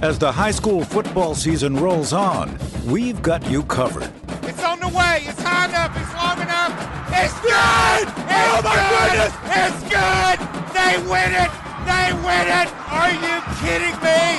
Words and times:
As 0.00 0.16
the 0.16 0.30
high 0.30 0.52
school 0.52 0.84
football 0.84 1.34
season 1.34 1.76
rolls 1.76 2.12
on, 2.12 2.56
we've 2.86 3.20
got 3.20 3.44
you 3.50 3.64
covered. 3.64 4.08
It's 4.44 4.62
on 4.62 4.78
the 4.78 4.86
way. 4.86 5.24
It's 5.26 5.42
high 5.42 5.68
enough. 5.68 5.90
It's 5.98 6.14
long 6.14 6.40
enough. 6.40 6.70
It's 7.10 7.34
good. 7.40 7.50
Oh 7.50 8.22
it's 8.30 8.54
oh 8.54 8.62
my 8.62 8.78
good. 8.78 9.10
goodness! 9.10 9.34
It's 9.58 9.82
good. 9.90 10.38
They 10.70 10.94
win 11.10 11.34
it. 11.34 11.50
They 11.82 12.12
win 12.22 12.46
it. 12.46 12.68
Are 12.94 13.10
you 13.10 13.42
kidding 13.58 13.98
me? 13.98 14.38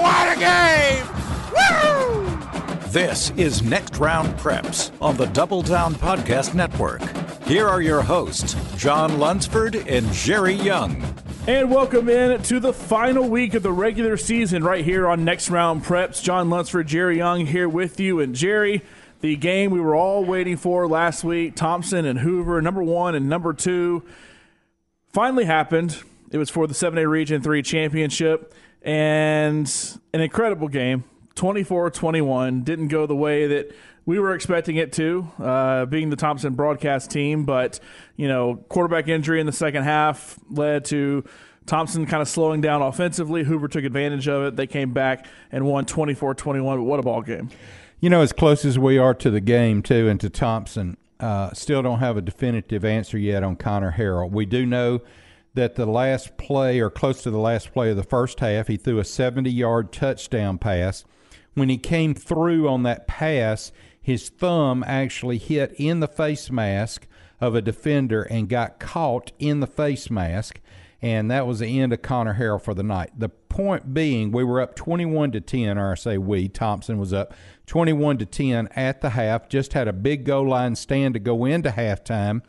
What 0.00 0.36
a 0.36 0.38
game! 0.38 1.04
Woo! 1.50 2.88
This 2.92 3.30
is 3.30 3.60
Next 3.60 3.96
Round 3.96 4.38
Preps 4.38 4.92
on 5.02 5.16
the 5.16 5.26
Double 5.26 5.62
Down 5.62 5.96
Podcast 5.96 6.54
Network. 6.54 7.02
Here 7.44 7.66
are 7.68 7.82
your 7.82 8.02
hosts, 8.02 8.54
Jon 8.76 9.18
Lunsford 9.18 9.74
and 9.74 10.10
Jerry 10.12 10.54
Young. 10.54 11.11
And 11.44 11.72
welcome 11.72 12.08
in 12.08 12.40
to 12.40 12.60
the 12.60 12.72
final 12.72 13.28
week 13.28 13.54
of 13.54 13.64
the 13.64 13.72
regular 13.72 14.16
season 14.16 14.62
right 14.62 14.84
here 14.84 15.08
on 15.08 15.24
Next 15.24 15.50
Round 15.50 15.82
Preps. 15.82 16.22
Jon 16.22 16.48
Lunsford, 16.48 16.86
Jerry 16.86 17.16
Young 17.16 17.46
here 17.46 17.68
with 17.68 17.98
you. 17.98 18.20
And 18.20 18.32
Jerry, 18.32 18.82
the 19.22 19.34
game 19.34 19.72
we 19.72 19.80
were 19.80 19.96
all 19.96 20.24
waiting 20.24 20.56
for 20.56 20.86
last 20.86 21.24
week, 21.24 21.56
Thompson 21.56 22.04
and 22.04 22.20
Hoover, 22.20 22.62
number 22.62 22.80
one 22.80 23.16
and 23.16 23.28
number 23.28 23.52
two, 23.52 24.04
finally 25.08 25.44
happened. 25.44 26.00
It 26.30 26.38
was 26.38 26.48
for 26.48 26.68
the 26.68 26.74
7A 26.74 27.10
Region 27.10 27.42
3 27.42 27.60
championship 27.62 28.54
and 28.80 29.98
an 30.14 30.20
incredible 30.20 30.68
game. 30.68 31.02
24 31.34 31.90
21. 31.90 32.62
Didn't 32.62 32.88
go 32.88 33.06
the 33.06 33.16
way 33.16 33.46
that 33.46 33.74
we 34.04 34.18
were 34.18 34.34
expecting 34.34 34.76
it 34.76 34.92
to, 34.94 35.28
uh, 35.38 35.86
being 35.86 36.10
the 36.10 36.16
Thompson 36.16 36.54
broadcast 36.54 37.10
team. 37.10 37.44
But, 37.44 37.80
you 38.16 38.28
know, 38.28 38.56
quarterback 38.68 39.08
injury 39.08 39.40
in 39.40 39.46
the 39.46 39.52
second 39.52 39.84
half 39.84 40.38
led 40.50 40.84
to 40.86 41.24
Thompson 41.66 42.06
kind 42.06 42.20
of 42.20 42.28
slowing 42.28 42.60
down 42.60 42.82
offensively. 42.82 43.44
Hoover 43.44 43.68
took 43.68 43.84
advantage 43.84 44.28
of 44.28 44.44
it. 44.44 44.56
They 44.56 44.66
came 44.66 44.92
back 44.92 45.26
and 45.50 45.64
won 45.66 45.86
24 45.86 46.34
21. 46.34 46.78
But 46.78 46.84
what 46.84 46.98
a 46.98 47.02
ball 47.02 47.22
game. 47.22 47.50
You 48.00 48.10
know, 48.10 48.20
as 48.20 48.32
close 48.32 48.64
as 48.64 48.78
we 48.78 48.98
are 48.98 49.14
to 49.14 49.30
the 49.30 49.40
game, 49.40 49.80
too, 49.80 50.08
and 50.08 50.20
to 50.20 50.28
Thompson, 50.28 50.96
uh, 51.20 51.52
still 51.52 51.82
don't 51.82 52.00
have 52.00 52.16
a 52.16 52.20
definitive 52.20 52.84
answer 52.84 53.16
yet 53.16 53.44
on 53.44 53.54
Conner 53.54 53.94
Harrell. 53.96 54.28
We 54.28 54.44
do 54.44 54.66
know 54.66 55.02
that 55.54 55.76
the 55.76 55.86
last 55.86 56.36
play, 56.36 56.80
or 56.80 56.90
close 56.90 57.22
to 57.22 57.30
the 57.30 57.38
last 57.38 57.72
play 57.72 57.90
of 57.90 57.96
the 57.96 58.02
first 58.02 58.40
half, 58.40 58.66
he 58.66 58.76
threw 58.76 58.98
a 58.98 59.04
70 59.04 59.50
yard 59.50 59.92
touchdown 59.92 60.58
pass. 60.58 61.04
When 61.54 61.68
he 61.68 61.78
came 61.78 62.14
through 62.14 62.68
on 62.68 62.82
that 62.84 63.06
pass, 63.06 63.72
his 64.00 64.28
thumb 64.28 64.82
actually 64.86 65.38
hit 65.38 65.74
in 65.76 66.00
the 66.00 66.08
face 66.08 66.50
mask 66.50 67.06
of 67.40 67.54
a 67.54 67.62
defender 67.62 68.22
and 68.22 68.48
got 68.48 68.78
caught 68.78 69.32
in 69.38 69.60
the 69.60 69.66
face 69.66 70.10
mask. 70.10 70.60
And 71.00 71.30
that 71.30 71.46
was 71.46 71.58
the 71.58 71.80
end 71.80 71.92
of 71.92 72.00
Conner 72.00 72.34
Harrell 72.34 72.62
for 72.62 72.74
the 72.74 72.84
night. 72.84 73.10
The 73.18 73.28
point 73.28 73.92
being, 73.92 74.30
we 74.30 74.44
were 74.44 74.60
up 74.60 74.76
21 74.76 75.32
to 75.32 75.40
10, 75.40 75.76
or 75.76 75.92
I 75.92 75.94
say 75.96 76.16
we, 76.16 76.48
Thompson 76.48 76.98
was 76.98 77.12
up 77.12 77.34
21 77.66 78.18
to 78.18 78.26
10 78.26 78.68
at 78.76 79.00
the 79.00 79.10
half, 79.10 79.48
just 79.48 79.72
had 79.72 79.88
a 79.88 79.92
big 79.92 80.24
goal 80.24 80.48
line 80.48 80.76
stand 80.76 81.14
to 81.14 81.20
go 81.20 81.44
into 81.44 81.70
halftime. 81.70 82.42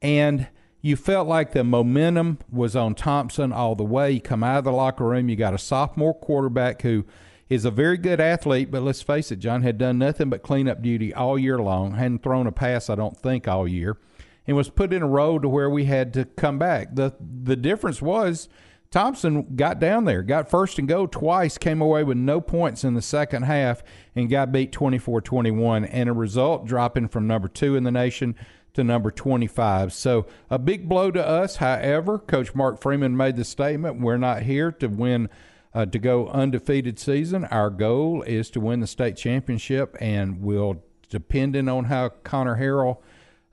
And 0.00 0.48
you 0.80 0.96
felt 0.96 1.28
like 1.28 1.52
the 1.52 1.62
momentum 1.62 2.38
was 2.50 2.74
on 2.74 2.94
Thompson 2.94 3.52
all 3.52 3.74
the 3.74 3.84
way. 3.84 4.12
You 4.12 4.20
come 4.20 4.42
out 4.42 4.58
of 4.58 4.64
the 4.64 4.72
locker 4.72 5.04
room, 5.04 5.28
you 5.28 5.36
got 5.36 5.54
a 5.54 5.58
sophomore 5.58 6.14
quarterback 6.14 6.82
who 6.82 7.04
is 7.52 7.66
a 7.66 7.70
very 7.70 7.98
good 7.98 8.18
athlete, 8.18 8.70
but 8.70 8.82
let's 8.82 9.02
face 9.02 9.30
it, 9.30 9.38
John 9.38 9.62
had 9.62 9.76
done 9.76 9.98
nothing 9.98 10.30
but 10.30 10.42
cleanup 10.42 10.80
duty 10.80 11.12
all 11.12 11.38
year 11.38 11.58
long, 11.58 11.94
hadn't 11.94 12.22
thrown 12.22 12.46
a 12.46 12.52
pass, 12.52 12.88
I 12.88 12.94
don't 12.94 13.16
think, 13.16 13.46
all 13.46 13.68
year, 13.68 13.98
and 14.46 14.56
was 14.56 14.70
put 14.70 14.90
in 14.90 15.02
a 15.02 15.08
role 15.08 15.38
to 15.38 15.50
where 15.50 15.68
we 15.68 15.84
had 15.84 16.14
to 16.14 16.24
come 16.24 16.58
back. 16.58 16.94
The 16.94 17.14
the 17.20 17.56
difference 17.56 18.00
was 18.00 18.48
Thompson 18.90 19.54
got 19.54 19.78
down 19.78 20.06
there, 20.06 20.22
got 20.22 20.48
first 20.48 20.78
and 20.78 20.88
go 20.88 21.06
twice, 21.06 21.58
came 21.58 21.82
away 21.82 22.04
with 22.04 22.16
no 22.16 22.40
points 22.40 22.84
in 22.84 22.94
the 22.94 23.02
second 23.02 23.42
half, 23.42 23.82
and 24.16 24.30
got 24.30 24.50
beat 24.50 24.72
24 24.72 25.20
21, 25.20 25.84
and 25.84 26.08
a 26.08 26.14
result 26.14 26.64
dropping 26.64 27.08
from 27.08 27.26
number 27.26 27.48
two 27.48 27.76
in 27.76 27.84
the 27.84 27.90
nation 27.90 28.34
to 28.72 28.82
number 28.82 29.10
25. 29.10 29.92
So 29.92 30.24
a 30.48 30.58
big 30.58 30.88
blow 30.88 31.10
to 31.10 31.26
us. 31.26 31.56
However, 31.56 32.18
Coach 32.18 32.54
Mark 32.54 32.80
Freeman 32.80 33.14
made 33.14 33.36
the 33.36 33.44
statement 33.44 34.00
we're 34.00 34.16
not 34.16 34.44
here 34.44 34.72
to 34.72 34.86
win 34.86 35.28
uh, 35.74 35.86
to 35.86 35.98
go 35.98 36.28
undefeated 36.28 36.98
season. 36.98 37.44
Our 37.46 37.70
goal 37.70 38.22
is 38.22 38.50
to 38.50 38.60
win 38.60 38.80
the 38.80 38.86
state 38.86 39.16
championship, 39.16 39.96
and 40.00 40.42
we'll, 40.42 40.82
depending 41.08 41.68
on 41.68 41.84
how 41.84 42.10
Conner 42.10 42.58
Harrell 42.58 42.98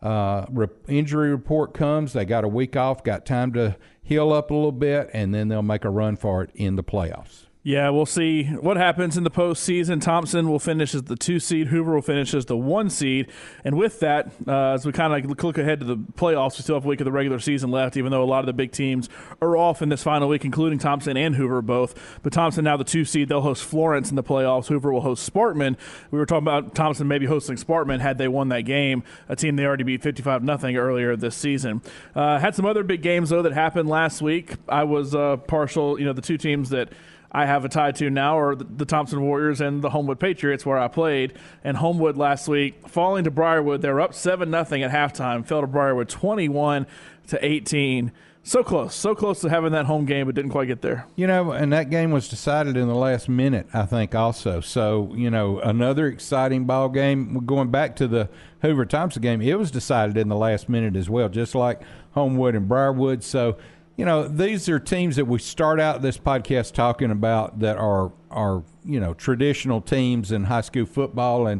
uh, 0.01 0.45
re- 0.49 0.67
injury 0.87 1.31
report 1.31 1.73
comes, 1.73 2.13
they 2.13 2.25
got 2.25 2.43
a 2.43 2.47
week 2.47 2.75
off, 2.75 3.03
got 3.03 3.25
time 3.25 3.53
to 3.53 3.75
heal 4.01 4.31
up 4.31 4.51
a 4.51 4.53
little 4.53 4.71
bit, 4.71 5.09
and 5.13 5.33
then 5.33 5.47
they'll 5.47 5.61
make 5.61 5.85
a 5.85 5.89
run 5.89 6.15
for 6.15 6.43
it 6.43 6.51
in 6.55 6.75
the 6.75 6.83
playoffs. 6.83 7.48
Yeah, 7.61 7.89
we'll 7.89 8.05
see 8.05 8.45
what 8.45 8.77
happens 8.77 9.17
in 9.17 9.25
the 9.25 9.29
postseason. 9.29 10.01
Thompson 10.01 10.47
will 10.47 10.59
finish 10.59 10.95
as 10.95 11.03
the 11.03 11.17
two 11.17 11.41
seed. 11.41 11.67
Hoover 11.67 11.93
will 11.93 12.01
finish 12.01 12.33
as 12.33 12.45
the 12.45 12.55
one 12.55 12.89
seed. 12.89 13.29
And 13.65 13.77
with 13.77 13.99
that, 13.99 14.31
uh, 14.47 14.71
as 14.71 14.85
we 14.85 14.93
kind 14.93 15.13
of 15.13 15.43
look 15.43 15.57
ahead 15.57 15.81
to 15.81 15.85
the 15.85 15.97
playoffs, 15.97 16.57
we 16.57 16.63
still 16.63 16.77
have 16.77 16.85
a 16.85 16.87
week 16.87 17.01
of 17.01 17.05
the 17.05 17.11
regular 17.11 17.37
season 17.37 17.69
left, 17.69 17.97
even 17.97 18.13
though 18.13 18.23
a 18.23 18.25
lot 18.25 18.39
of 18.39 18.45
the 18.45 18.53
big 18.53 18.71
teams 18.71 19.09
are 19.41 19.57
off 19.57 19.81
in 19.81 19.89
this 19.89 20.01
final 20.01 20.29
week, 20.29 20.45
including 20.45 20.79
Thompson 20.79 21.17
and 21.17 21.35
Hoover 21.35 21.61
both. 21.61 22.19
But 22.23 22.31
Thompson 22.31 22.63
now 22.63 22.77
the 22.77 22.85
two 22.85 23.03
seed. 23.03 23.27
They'll 23.27 23.41
host 23.41 23.65
Florence 23.65 24.09
in 24.09 24.15
the 24.15 24.23
playoffs. 24.23 24.67
Hoover 24.67 24.93
will 24.93 25.01
host 25.01 25.29
Sparkman. 25.29 25.75
We 26.11 26.17
were 26.17 26.25
talking 26.25 26.47
about 26.47 26.75
Thompson 26.75 27.09
maybe 27.09 27.25
hosting 27.25 27.57
Sparkman 27.57 27.99
had 27.99 28.17
they 28.17 28.29
won 28.29 28.47
that 28.49 28.61
game, 28.61 29.03
a 29.27 29.35
team 29.35 29.57
they 29.57 29.65
already 29.65 29.83
beat 29.83 30.01
55 30.01 30.45
nothing 30.45 30.77
earlier 30.77 31.17
this 31.17 31.35
season. 31.35 31.81
Uh, 32.15 32.39
had 32.39 32.55
some 32.55 32.65
other 32.65 32.83
big 32.83 33.01
games, 33.01 33.31
though, 33.31 33.41
that 33.41 33.51
happened 33.51 33.89
last 33.89 34.21
week. 34.21 34.53
I 34.69 34.85
was 34.85 35.13
uh, 35.13 35.35
partial, 35.35 35.99
you 35.99 36.05
know, 36.05 36.13
the 36.13 36.21
two 36.21 36.37
teams 36.37 36.69
that– 36.69 36.93
I 37.31 37.45
have 37.45 37.63
a 37.63 37.69
tie 37.69 37.91
to 37.91 38.09
now 38.09 38.39
are 38.39 38.55
the, 38.55 38.85
Thompson 38.85 39.21
Warriors 39.21 39.61
and 39.61 39.81
the 39.81 39.91
Homewood 39.91 40.19
Patriots, 40.19 40.65
where 40.65 40.77
I 40.77 40.87
played. 40.87 41.33
And 41.63 41.77
Homewood 41.77 42.17
last 42.17 42.47
week 42.47 42.87
falling 42.87 43.23
to 43.25 43.31
Briarwood, 43.31 43.81
they 43.81 43.89
were 43.89 44.01
up 44.01 44.13
seven 44.13 44.49
nothing 44.49 44.81
at 44.81 44.91
halftime, 44.91 45.45
fell 45.45 45.61
to 45.61 45.67
Briarwood 45.67 46.09
twenty 46.09 46.49
one 46.49 46.87
to 47.27 47.43
eighteen. 47.45 48.11
So 48.41 48.63
close, 48.63 48.95
so 48.95 49.13
close 49.13 49.41
to 49.41 49.49
having 49.49 49.73
that 49.73 49.85
home 49.85 50.05
game, 50.05 50.25
but 50.25 50.33
didn't 50.33 50.51
quite 50.51 50.65
get 50.65 50.81
there. 50.81 51.05
You 51.15 51.27
know, 51.27 51.51
and 51.51 51.71
that 51.73 51.89
game 51.89 52.09
was 52.09 52.29
decided 52.29 52.77
in 52.77 52.87
the 52.87 52.95
last 52.95 53.29
minute, 53.29 53.67
I 53.73 53.85
think, 53.85 54.15
also. 54.15 54.61
So, 54.61 55.13
you 55.13 55.29
know, 55.29 55.59
another 55.59 56.07
exciting 56.07 56.65
ball 56.65 56.89
game. 56.89 57.45
Going 57.45 57.69
back 57.69 57.97
to 57.97 58.07
the 58.07 58.29
Hoover 58.61 58.85
Thompson 58.85 59.21
game, 59.21 59.41
it 59.41 59.59
was 59.59 59.71
decided 59.71 60.17
in 60.17 60.29
the 60.29 60.37
last 60.37 60.69
minute 60.69 60.95
as 60.95 61.09
well, 61.09 61.29
just 61.29 61.53
like 61.53 61.81
Homewood 62.13 62.55
and 62.55 62.67
Briarwood. 62.67 63.23
So, 63.23 63.57
you 63.99 64.05
know, 64.05 64.29
these 64.29 64.69
are 64.69 64.79
teams 64.79 65.17
that 65.17 65.25
we 65.25 65.39
start 65.39 65.77
out 65.77 66.01
this 66.01 66.17
podcast 66.17 66.71
talking 66.71 67.11
about 67.11 67.59
that 67.59 67.75
are 67.75 68.13
are 68.31 68.63
you 68.85 68.97
know 68.97 69.13
traditional 69.13 69.81
teams 69.81 70.31
in 70.31 70.45
high 70.45 70.61
school 70.61 70.85
football, 70.85 71.47
and 71.47 71.59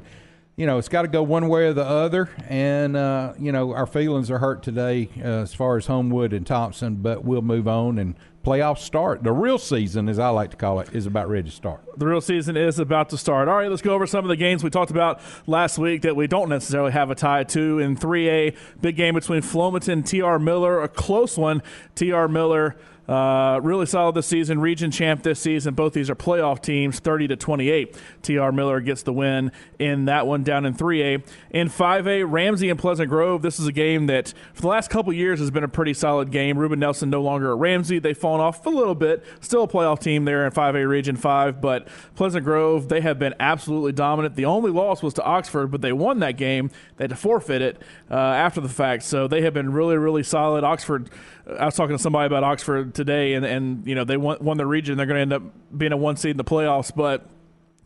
you 0.56 0.66
know 0.66 0.78
it's 0.78 0.88
got 0.88 1.02
to 1.02 1.10
go 1.10 1.22
one 1.22 1.50
way 1.50 1.66
or 1.66 1.74
the 1.74 1.84
other. 1.84 2.30
And 2.48 2.96
uh, 2.96 3.34
you 3.38 3.52
know 3.52 3.74
our 3.74 3.86
feelings 3.86 4.32
are 4.32 4.38
hurt 4.38 4.64
today 4.64 5.10
uh, 5.18 5.42
as 5.42 5.54
far 5.54 5.76
as 5.76 5.88
Homewood 5.88 6.32
and 6.32 6.48
Thompson, 6.48 6.96
but 6.96 7.26
we'll 7.26 7.42
move 7.42 7.68
on 7.68 8.00
and 8.00 8.16
playoffs 8.50 8.80
start. 8.80 9.22
The 9.22 9.32
real 9.32 9.60
season, 9.60 10.10
as 10.10 10.18
I 10.18 10.30
like 10.30 10.50
to 10.50 10.58
call 10.58 10.80
it, 10.80 10.90
is 10.92 11.06
about 11.06 11.30
ready 11.30 11.48
to 11.48 11.56
start. 11.56 11.82
The 11.98 12.08
real 12.08 12.20
season 12.20 12.58
is 12.58 12.80
about 12.80 13.10
to 13.12 13.18
start. 13.18 13.48
All 13.48 13.56
right, 13.56 13.70
let's 13.70 13.84
go 13.84 13.94
over 13.94 14.08
some 14.08 14.26
of 14.26 14.30
the 14.30 14.36
games 14.36 14.64
we 14.64 14.72
talked 14.72 14.90
about 14.90 15.22
last 15.46 15.78
week 15.78 16.02
that 16.02 16.16
we 16.16 16.26
don't 16.26 16.50
necessarily 16.50 16.92
have 16.92 17.12
a 17.12 17.16
tie 17.16 17.44
to. 17.44 17.78
In 17.78 17.96
3A, 17.96 18.58
big 18.82 18.96
game 18.96 19.14
between 19.14 19.44
Flomaton 19.44 20.04
TR 20.04 20.44
Miller, 20.44 20.82
a 20.82 20.88
close 20.88 21.38
one. 21.38 21.62
TR 21.94 22.26
Miller 22.26 22.76
uh, 23.10 23.60
really 23.64 23.88
solid 23.88 24.14
this 24.14 24.28
season. 24.28 24.60
Region 24.60 24.92
champ 24.92 25.24
this 25.24 25.40
season. 25.40 25.74
Both 25.74 25.94
these 25.94 26.12
are 26.12 26.16
playoff 26.16 26.62
teams, 26.62 27.00
30 27.00 27.30
to 27.30 27.36
28. 27.36 27.98
TR 28.22 28.52
Miller 28.52 28.80
gets 28.82 29.02
the 29.02 29.12
win 29.12 29.52
in 29.80 30.06
that 30.06 30.28
one 30.28 30.44
down 30.44 30.64
in 30.64 30.76
3A. 30.76 31.26
In 31.50 31.70
5A, 31.70 32.32
Ramsey 32.32 32.70
and 32.70 32.78
Pleasant 32.78 33.10
Grove. 33.10 33.42
This 33.42 33.60
is 33.60 33.66
a 33.66 33.72
game 33.72 34.06
that 34.08 34.36
for 34.54 34.62
the 34.62 34.68
last 34.68 34.92
couple 34.92 35.12
years 35.12 35.40
has 35.40 35.50
been 35.50 35.64
a 35.64 35.68
pretty 35.68 35.96
solid 35.96 36.30
game. 36.30 36.56
Ruben 36.60 36.78
Nelson 36.78 37.10
no 37.10 37.24
longer 37.24 37.52
at 37.52 37.58
Ramsey. 37.58 37.98
They've 37.98 38.16
fallen 38.16 38.42
off 38.42 38.64
a 38.68 38.70
little 38.70 38.94
bit. 38.94 39.26
Still 39.42 39.64
a 39.64 39.68
playoff 39.68 40.00
team 40.00 40.26
there 40.26 40.46
in 40.46 40.52
5A 40.52 40.88
Region 40.88 41.16
5, 41.16 41.60
but 41.60 41.88
Pleasant 42.14 42.46
Grove, 42.46 42.90
they 42.90 43.02
have 43.02 43.18
been 43.18 43.34
absolutely 43.40 43.92
dominant. 43.92 44.36
The 44.36 44.46
only 44.46 44.70
loss 44.70 45.02
was 45.02 45.16
to 45.16 45.24
Oxford, 45.24 45.72
but 45.72 45.82
they 45.82 45.94
won 45.94 46.20
that 46.20 46.38
game. 46.38 46.70
They 46.98 47.06
had 47.06 47.10
to 47.10 47.16
forfeit 47.16 47.64
it 47.64 47.82
uh, 48.12 48.14
after 48.14 48.62
the 48.62 48.70
fact. 48.70 49.02
So 49.02 49.28
they 49.28 49.42
have 49.42 49.56
been 49.56 49.74
really, 49.74 49.98
really 49.98 50.22
solid. 50.22 50.64
Oxford 50.64 51.10
I 51.58 51.66
was 51.66 51.76
talking 51.76 51.96
to 51.96 52.02
somebody 52.02 52.28
about 52.28 52.44
Oxford 52.44 52.94
today, 53.00 53.34
and, 53.34 53.46
and 53.46 53.88
you 53.88 53.96
know 53.96 54.04
they 54.04 54.18
won, 54.18 54.38
won 54.42 54.58
the 54.58 54.66
region. 54.66 54.98
They're 54.98 55.06
going 55.06 55.16
to 55.18 55.22
end 55.22 55.34
up 55.34 55.44
being 55.76 55.92
a 55.92 55.98
one 55.98 56.18
seed 56.18 56.32
in 56.32 56.38
the 56.38 56.44
playoffs, 56.44 56.92
but. 56.96 57.28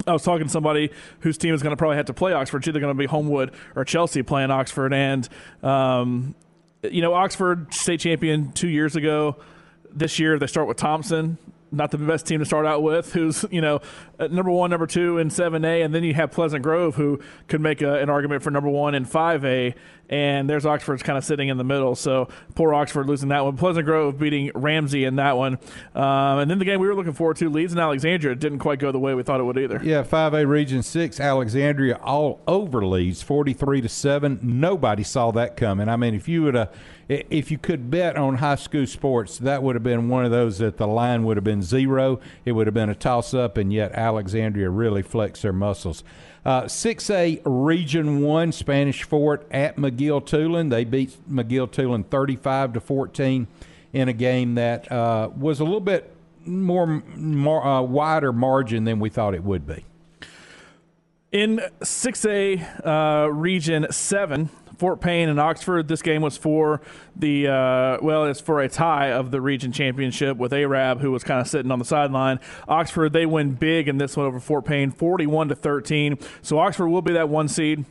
I 0.05 0.11
was 0.11 0.23
talking 0.23 0.47
to 0.47 0.51
somebody 0.51 0.91
whose 1.21 1.37
team 1.37 1.53
is 1.53 1.63
going 1.63 1.71
to 1.71 1.77
probably 1.77 1.95
have 1.95 2.07
to 2.07 2.13
play 2.13 2.33
Oxford. 2.33 2.57
It's 2.57 2.67
either 2.67 2.81
going 2.81 2.93
to 2.93 2.97
be 2.97 3.05
Homewood 3.05 3.53
or 3.73 3.85
Chelsea 3.85 4.21
playing 4.21 4.51
Oxford. 4.51 4.91
And, 4.91 5.29
um, 5.61 6.35
you 6.81 7.01
know, 7.01 7.13
Oxford 7.13 7.73
state 7.73 8.01
champion 8.01 8.51
two 8.51 8.67
years 8.67 8.97
ago. 8.97 9.37
This 9.89 10.19
year 10.19 10.37
they 10.37 10.47
start 10.47 10.67
with 10.67 10.75
Thompson 10.75 11.37
not 11.73 11.91
the 11.91 11.97
best 11.97 12.27
team 12.27 12.39
to 12.39 12.45
start 12.45 12.65
out 12.65 12.83
with, 12.83 13.11
who's 13.13 13.45
you 13.51 13.59
know 13.59 13.81
number 14.19 14.51
one, 14.51 14.69
number 14.69 14.87
two 14.87 15.17
in 15.17 15.29
seven 15.29 15.65
A, 15.65 15.81
and 15.81 15.93
then 15.93 16.03
you 16.03 16.13
have 16.13 16.31
Pleasant 16.31 16.63
Grove, 16.63 16.95
who 16.95 17.19
could 17.47 17.61
make 17.61 17.81
a, 17.81 17.99
an 17.99 18.09
argument 18.09 18.43
for 18.43 18.51
number 18.51 18.69
one 18.69 18.95
in 18.95 19.05
five 19.05 19.43
A. 19.43 19.75
and 20.13 20.47
there's 20.47 20.63
Oxford's 20.65 21.01
kind 21.01 21.17
of 21.17 21.25
sitting 21.25 21.49
in 21.49 21.57
the 21.57 21.63
middle. 21.63 21.95
So 21.95 22.27
poor 22.53 22.71
Oxford 22.73 23.07
losing 23.07 23.29
that 23.29 23.43
one. 23.43 23.57
Pleasant 23.57 23.85
Grove 23.85 24.19
beating 24.19 24.51
Ramsey 24.53 25.05
in 25.05 25.15
that 25.15 25.37
one, 25.37 25.57
um, 25.95 26.39
and 26.39 26.51
then 26.51 26.59
the 26.59 26.65
game 26.65 26.79
we 26.79 26.87
were 26.87 26.95
looking 26.95 27.13
forward 27.13 27.37
to, 27.37 27.49
Leeds 27.49 27.73
and 27.73 27.81
Alexandria, 27.81 28.35
didn't 28.35 28.59
quite 28.59 28.77
go 28.77 28.91
the 28.91 28.99
way 28.99 29.15
we 29.15 29.23
thought 29.23 29.39
it 29.39 29.43
would 29.43 29.57
either. 29.57 29.81
Yeah, 29.83 30.03
5A 30.03 30.47
Region 30.47 30.83
6, 30.83 31.19
Alexandria 31.19 31.95
all 32.03 32.41
over 32.47 32.85
Leeds, 32.85 33.23
43 33.23 33.81
to 33.81 33.89
7. 33.89 34.39
Nobody 34.41 35.03
saw 35.03 35.31
that 35.31 35.57
coming. 35.57 35.89
I 35.89 35.95
mean, 35.95 36.13
if 36.13 36.27
you 36.27 36.43
would 36.43 36.53
have 36.53 36.73
if 37.09 37.51
you 37.51 37.57
could 37.57 37.91
bet 37.91 38.15
on 38.15 38.35
high 38.35 38.55
school 38.55 38.87
sports, 38.87 39.37
that 39.39 39.61
would 39.61 39.75
have 39.75 39.83
been 39.83 40.07
one 40.07 40.25
of 40.25 40.31
those 40.31 40.59
that 40.59 40.77
the 40.77 40.87
line 40.87 41.23
would 41.25 41.37
have 41.37 41.43
been 41.43 41.61
zero. 41.61 42.19
It 42.45 42.53
would 42.53 42.67
have 42.67 42.73
been 42.73 42.89
a 42.89 42.95
toss 42.95 43.33
up, 43.33 43.57
and 43.57 43.73
yet 43.73 43.91
Alexandria 43.93 44.69
really 44.69 45.01
flexed 45.01 45.41
their 45.41 45.53
muscles. 45.53 46.03
Uh, 46.45 46.63
6A 46.63 47.41
Region 47.45 48.21
1, 48.21 48.51
Spanish 48.51 49.03
Fort 49.03 49.47
at 49.49 49.77
McGill 49.77 50.21
Toolen. 50.21 50.69
They 50.69 50.83
beat 50.83 51.17
McGill 51.29 51.71
Toolen 51.71 52.05
35 52.05 52.73
to 52.73 52.79
14 52.81 53.47
in 53.93 54.09
a 54.09 54.13
game 54.13 54.55
that 54.55 54.91
uh, 54.91 55.29
was 55.37 55.59
a 55.59 55.63
little 55.63 55.79
bit 55.79 56.13
more, 56.45 57.01
more 57.15 57.65
uh, 57.65 57.81
wider 57.81 58.33
margin 58.33 58.83
than 58.83 58.99
we 58.99 59.09
thought 59.09 59.33
it 59.33 59.43
would 59.43 59.65
be. 59.65 59.85
In 61.31 61.61
6A 61.79 62.85
uh, 62.85 63.31
Region 63.31 63.87
7, 63.89 64.49
Fort 64.77 65.01
Payne 65.01 65.29
and 65.29 65.39
Oxford. 65.39 65.87
This 65.87 66.01
game 66.01 66.21
was 66.21 66.37
for 66.37 66.81
the 67.15 67.47
uh, 67.47 67.97
well, 68.01 68.25
it's 68.25 68.41
for 68.41 68.61
a 68.61 68.69
tie 68.69 69.11
of 69.11 69.31
the 69.31 69.39
region 69.41 69.71
championship 69.71 70.37
with 70.37 70.51
Arab, 70.53 71.01
who 71.01 71.11
was 71.11 71.23
kind 71.23 71.39
of 71.39 71.47
sitting 71.47 71.71
on 71.71 71.79
the 71.79 71.85
sideline. 71.85 72.39
Oxford 72.67 73.13
they 73.13 73.25
win 73.25 73.51
big 73.51 73.87
in 73.87 73.97
this 73.97 74.17
one 74.17 74.25
over 74.25 74.39
Fort 74.39 74.65
Payne, 74.65 74.91
forty-one 74.91 75.49
to 75.49 75.55
thirteen. 75.55 76.17
So 76.41 76.59
Oxford 76.59 76.89
will 76.89 77.01
be 77.01 77.13
that 77.13 77.29
one 77.29 77.47
seed. 77.47 77.85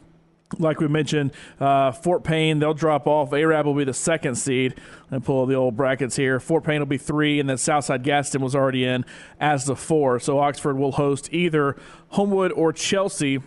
Like 0.58 0.80
we 0.80 0.88
mentioned, 0.88 1.32
uh, 1.60 1.92
Fort 1.92 2.24
Payne, 2.24 2.58
they'll 2.58 2.74
drop 2.74 3.06
off. 3.06 3.32
Arab 3.32 3.64
will 3.64 3.74
be 3.74 3.84
the 3.84 3.94
second 3.94 4.34
seed. 4.34 4.74
And 5.10 5.24
pull 5.24 5.46
the 5.46 5.54
old 5.54 5.78
brackets 5.78 6.16
here. 6.16 6.38
Fort 6.40 6.64
Payne 6.64 6.80
will 6.80 6.86
be 6.86 6.98
three, 6.98 7.40
and 7.40 7.48
then 7.48 7.56
Southside 7.56 8.02
Gadsden 8.02 8.42
was 8.42 8.54
already 8.54 8.84
in 8.84 9.06
as 9.40 9.64
the 9.64 9.76
four. 9.76 10.20
So 10.20 10.38
Oxford 10.38 10.76
will 10.76 10.92
host 10.92 11.32
either 11.32 11.76
Homewood 12.08 12.52
or 12.52 12.70
Chelsea 12.74 13.40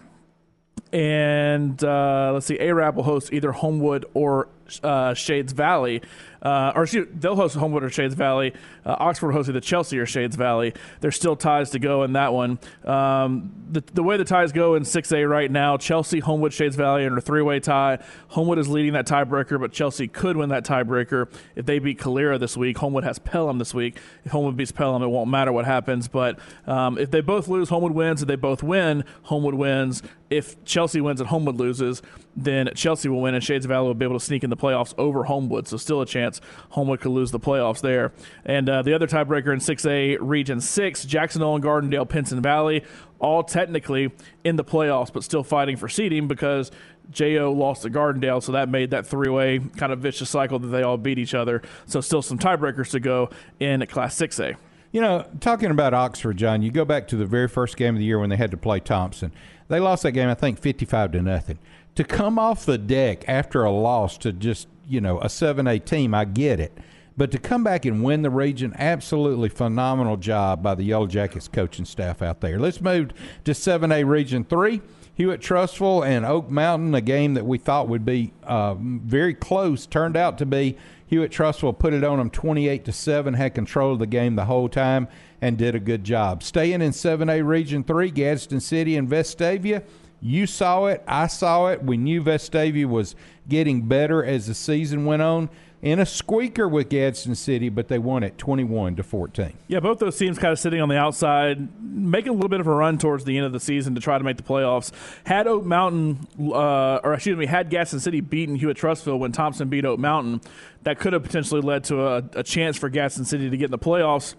and 0.96 1.84
uh, 1.84 2.32
let's 2.34 2.46
see, 2.46 2.58
Arab 2.58 2.96
will 2.96 3.04
host 3.04 3.34
either 3.34 3.52
Homewood 3.52 4.06
or 4.14 4.48
uh, 4.82 5.14
Shades 5.14 5.52
Valley 5.52 6.02
uh, 6.46 6.74
or 6.76 6.84
excuse, 6.84 7.08
they'll 7.12 7.36
host 7.36 7.56
Homewood 7.56 7.84
or 7.84 7.90
Shades 7.90 8.14
Valley. 8.14 8.54
Uh, 8.86 8.96
Oxford 9.00 9.34
hosted 9.34 9.54
the 9.54 9.62
Chelsea 9.62 9.98
or 9.98 10.06
Shades 10.06 10.36
Valley. 10.36 10.74
There's 11.02 11.16
still 11.16 11.36
ties 11.36 11.72
to 11.72 11.80
go 11.80 12.04
in 12.04 12.14
that 12.14 12.34
one. 12.34 12.60
Um, 12.84 13.52
the, 13.72 13.84
the 13.96 14.04
way 14.04 14.18
the 14.18 14.26
ties 14.26 14.52
go 14.52 14.76
in 14.76 14.84
6A 14.84 15.28
right 15.28 15.50
now, 15.50 15.78
Chelsea, 15.78 16.20
Homewood, 16.20 16.54
Shades 16.54 16.76
Valley 16.76 17.04
in 17.04 17.18
a 17.18 17.22
three-way 17.22 17.60
tie. 17.60 17.98
Homewood 18.28 18.60
is 18.60 18.70
leading 18.70 18.94
that 18.94 19.08
tiebreaker, 19.08 19.60
but 19.60 19.72
Chelsea 19.72 20.08
could 20.08 20.38
win 20.38 20.50
that 20.50 20.64
tiebreaker 20.64 21.28
if 21.56 21.66
they 21.66 21.80
beat 21.80 21.98
Calera 21.98 22.38
this 22.38 22.56
week. 22.56 22.78
Homewood 22.78 23.06
has 23.06 23.18
Pelham 23.18 23.58
this 23.58 23.74
week. 23.74 23.98
If 24.24 24.32
Homewood 24.32 24.56
beats 24.56 24.72
Pelham, 24.72 25.02
it 25.02 25.08
won't 25.08 25.32
matter 25.32 25.52
what 25.52 25.66
happens. 25.66 26.08
But 26.08 26.38
um, 26.68 27.00
if 27.00 27.10
they 27.10 27.22
both 27.22 27.48
lose, 27.48 27.70
Homewood 27.70 27.94
wins. 27.94 28.22
If 28.22 28.28
they 28.28 28.36
both 28.36 28.62
win, 28.62 29.04
Homewood 29.24 29.56
wins. 29.56 30.04
If 30.30 30.64
Chelsea 30.66 31.02
wins 31.02 31.22
and 31.22 31.30
Homewood 31.30 31.56
loses, 31.56 32.02
then 32.36 32.70
Chelsea 32.76 33.08
will 33.10 33.22
win, 33.22 33.36
and 33.36 33.44
Shades 33.44 33.66
Valley 33.66 33.88
will 33.88 33.94
be 33.94 34.06
able 34.06 34.20
to 34.20 34.26
sneak 34.26 34.44
in 34.44 34.50
the 34.50 34.58
playoffs 34.58 34.94
over 34.98 35.24
Homewood. 35.24 35.68
So 35.68 35.78
still 35.78 36.02
a 36.02 36.06
chance 36.06 36.35
Homewood 36.70 37.02
could 37.02 37.12
lose 37.12 37.32
the 37.32 37.40
playoffs 37.40 37.82
there. 37.82 38.12
And 38.46 38.70
uh, 38.70 38.82
the 38.82 38.94
other 38.94 39.08
tiebreaker 39.08 39.54
in 39.54 39.60
6A 39.60 40.18
Region 40.20 40.62
6, 40.62 41.06
Jacksonville 41.06 41.56
and 41.56 41.64
Gardendale, 41.64 42.08
Pinson 42.08 42.42
Valley, 42.42 42.84
all 43.20 43.44
technically 43.44 44.12
in 44.44 44.56
the 44.56 44.64
playoffs, 44.64 45.12
but 45.12 45.24
still 45.24 45.44
fighting 45.44 45.78
for 45.78 45.90
seeding 45.90 46.28
because 46.28 46.72
JO 47.12 47.52
lost 47.52 47.84
to 47.84 47.90
Gardendale, 47.90 48.42
so 48.42 48.52
that 48.52 48.70
made 48.70 48.92
that 48.92 49.06
three 49.06 49.30
way 49.30 49.60
kind 49.78 49.92
of 49.92 50.00
vicious 50.00 50.30
cycle 50.30 50.60
that 50.60 50.68
they 50.68 50.84
all 50.84 50.98
beat 50.98 51.20
each 51.20 51.34
other. 51.34 51.62
So 51.86 52.02
still 52.02 52.22
some 52.22 52.38
tiebreakers 52.38 52.92
to 52.92 53.00
go 53.00 53.30
in 53.60 53.86
Class 53.88 54.16
6A. 54.16 54.56
You 54.92 55.02
know, 55.02 55.26
talking 55.42 55.72
about 55.72 55.94
Oxford, 55.94 56.38
Jon, 56.38 56.62
you 56.62 56.72
go 56.72 56.86
back 56.86 57.08
to 57.10 57.18
the 57.18 57.26
very 57.26 57.48
first 57.48 57.76
game 57.76 57.96
of 57.96 58.00
the 58.00 58.06
year 58.06 58.18
when 58.18 58.30
they 58.30 58.38
had 58.38 58.52
to 58.52 58.58
play 58.58 58.80
Thompson. 58.80 59.32
They 59.68 59.80
lost 59.80 60.04
that 60.04 60.12
game, 60.12 60.30
I 60.30 60.36
think, 60.36 60.60
55 60.60 61.12
to 61.14 61.22
nothing. 61.22 61.60
To 61.96 62.04
come 62.04 62.38
off 62.38 62.66
the 62.66 62.78
deck 62.78 63.24
after 63.28 63.64
a 63.64 63.72
loss 63.72 64.18
to 64.20 64.34
just 64.34 64.68
you 64.88 65.02
know 65.02 65.20
a 65.22 65.30
seven 65.30 65.68
A 65.68 65.80
team. 65.80 66.14
I 66.14 66.26
get 66.26 66.60
it, 66.60 66.78
but 67.18 67.32
to 67.32 67.40
come 67.40 67.64
back 67.64 67.86
and 67.86 68.04
win 68.04 68.22
the 68.22 68.30
region, 68.30 68.74
absolutely 68.78 69.50
phenomenal 69.50 70.18
job 70.18 70.62
by 70.62 70.76
the 70.76 70.84
Yellow 70.84 71.08
Jackets 71.08 71.48
coaching 71.48 71.86
staff 71.86 72.22
out 72.22 72.42
there. 72.42 72.60
Let's 72.60 72.82
move 72.82 73.12
to 73.46 73.54
seven 73.54 73.92
A 73.92 74.04
Region 74.04 74.44
Three. 74.44 74.82
Hewitt 75.16 75.40
Trussville 75.40 76.06
and 76.06 76.26
Oak 76.26 76.50
Mountain, 76.50 76.94
a 76.94 77.00
game 77.00 77.36
that 77.36 77.46
we 77.46 77.58
thought 77.58 77.88
would 77.88 78.04
be 78.04 78.34
uh, 78.44 78.76
very 78.78 79.34
close, 79.34 79.86
turned 79.86 80.18
out 80.18 80.38
to 80.40 80.46
be. 80.46 80.76
Hewitt 81.08 81.32
Trussville 81.32 81.80
put 81.80 81.94
it 81.94 82.04
on 82.04 82.18
them 82.18 82.30
28 82.30 82.84
to 82.84 82.92
7, 82.92 83.34
had 83.36 83.56
control 83.56 83.94
of 83.94 84.00
the 84.00 84.08
game 84.08 84.36
the 84.36 84.46
whole 84.46 84.68
time, 84.68 85.08
and 85.42 85.58
did 85.58 85.74
a 85.74 85.80
good 85.80 86.04
job. 86.04 86.44
Staying 86.44 86.82
in 86.82 86.92
7A 86.92 87.48
Region 87.48 87.84
3, 87.86 88.12
Gadsden 88.12 88.60
City 88.60 88.98
and 88.98 89.08
Vestavia. 89.08 89.84
You 90.26 90.48
saw 90.48 90.88
it. 90.88 91.04
I 91.08 91.28
saw 91.28 91.68
it. 91.68 91.84
We 91.84 91.98
knew 91.98 92.24
Vestavia 92.24 92.88
was 92.88 93.16
getting 93.48 93.84
better 93.84 94.26
as 94.26 94.48
the 94.48 94.56
season 94.56 95.06
went 95.06 95.22
on. 95.22 95.52
In 95.84 96.00
a 96.00 96.06
squeaker 96.06 96.68
with 96.68 96.90
Gadsden 96.90 97.36
City, 97.36 97.70
but 97.70 97.90
they 97.90 98.00
won 98.00 98.24
it 98.24 98.36
21 98.40 98.96
to 98.96 99.04
14. 99.04 99.54
Yeah, 99.68 99.82
both 99.82 100.00
those 100.00 100.18
teams 100.18 100.40
kind 100.40 100.52
of 100.52 100.58
sitting 100.58 100.82
on 100.82 100.90
the 100.90 100.98
outside, 100.98 101.80
making 101.80 102.30
a 102.30 102.34
little 102.34 102.50
bit 102.50 102.60
of 102.60 102.66
a 102.66 102.74
run 102.74 102.98
towards 102.98 103.24
the 103.24 103.38
end 103.38 103.46
of 103.46 103.52
the 103.52 103.60
season 103.60 103.94
to 103.94 104.02
try 104.02 104.18
to 104.18 104.24
make 104.24 104.38
the 104.38 104.42
playoffs. 104.42 104.92
Had 105.28 105.46
Oak 105.46 105.64
Mountain, 105.64 106.28
uh, 106.40 107.02
or 107.04 107.14
excuse 107.14 107.38
me, 107.38 107.46
had 107.46 107.70
Gadsden 107.70 108.00
City 108.00 108.20
beaten 108.20 108.56
Hewitt 108.56 108.78
Trussville 108.78 109.20
when 109.20 109.32
Thompson 109.32 109.70
beat 109.70 109.86
Oak 109.86 110.00
Mountain, 110.00 110.42
that 110.82 110.98
could 110.98 111.14
have 111.14 111.22
potentially 111.22 111.62
led 111.62 111.84
to 111.84 112.02
a, 112.02 112.24
a 112.34 112.42
chance 112.42 112.78
for 112.78 112.90
Gadsden 112.90 113.26
City 113.26 113.52
to 113.52 113.58
get 113.58 113.66
in 113.66 113.72
the 113.72 113.78
playoffs. 113.78 114.34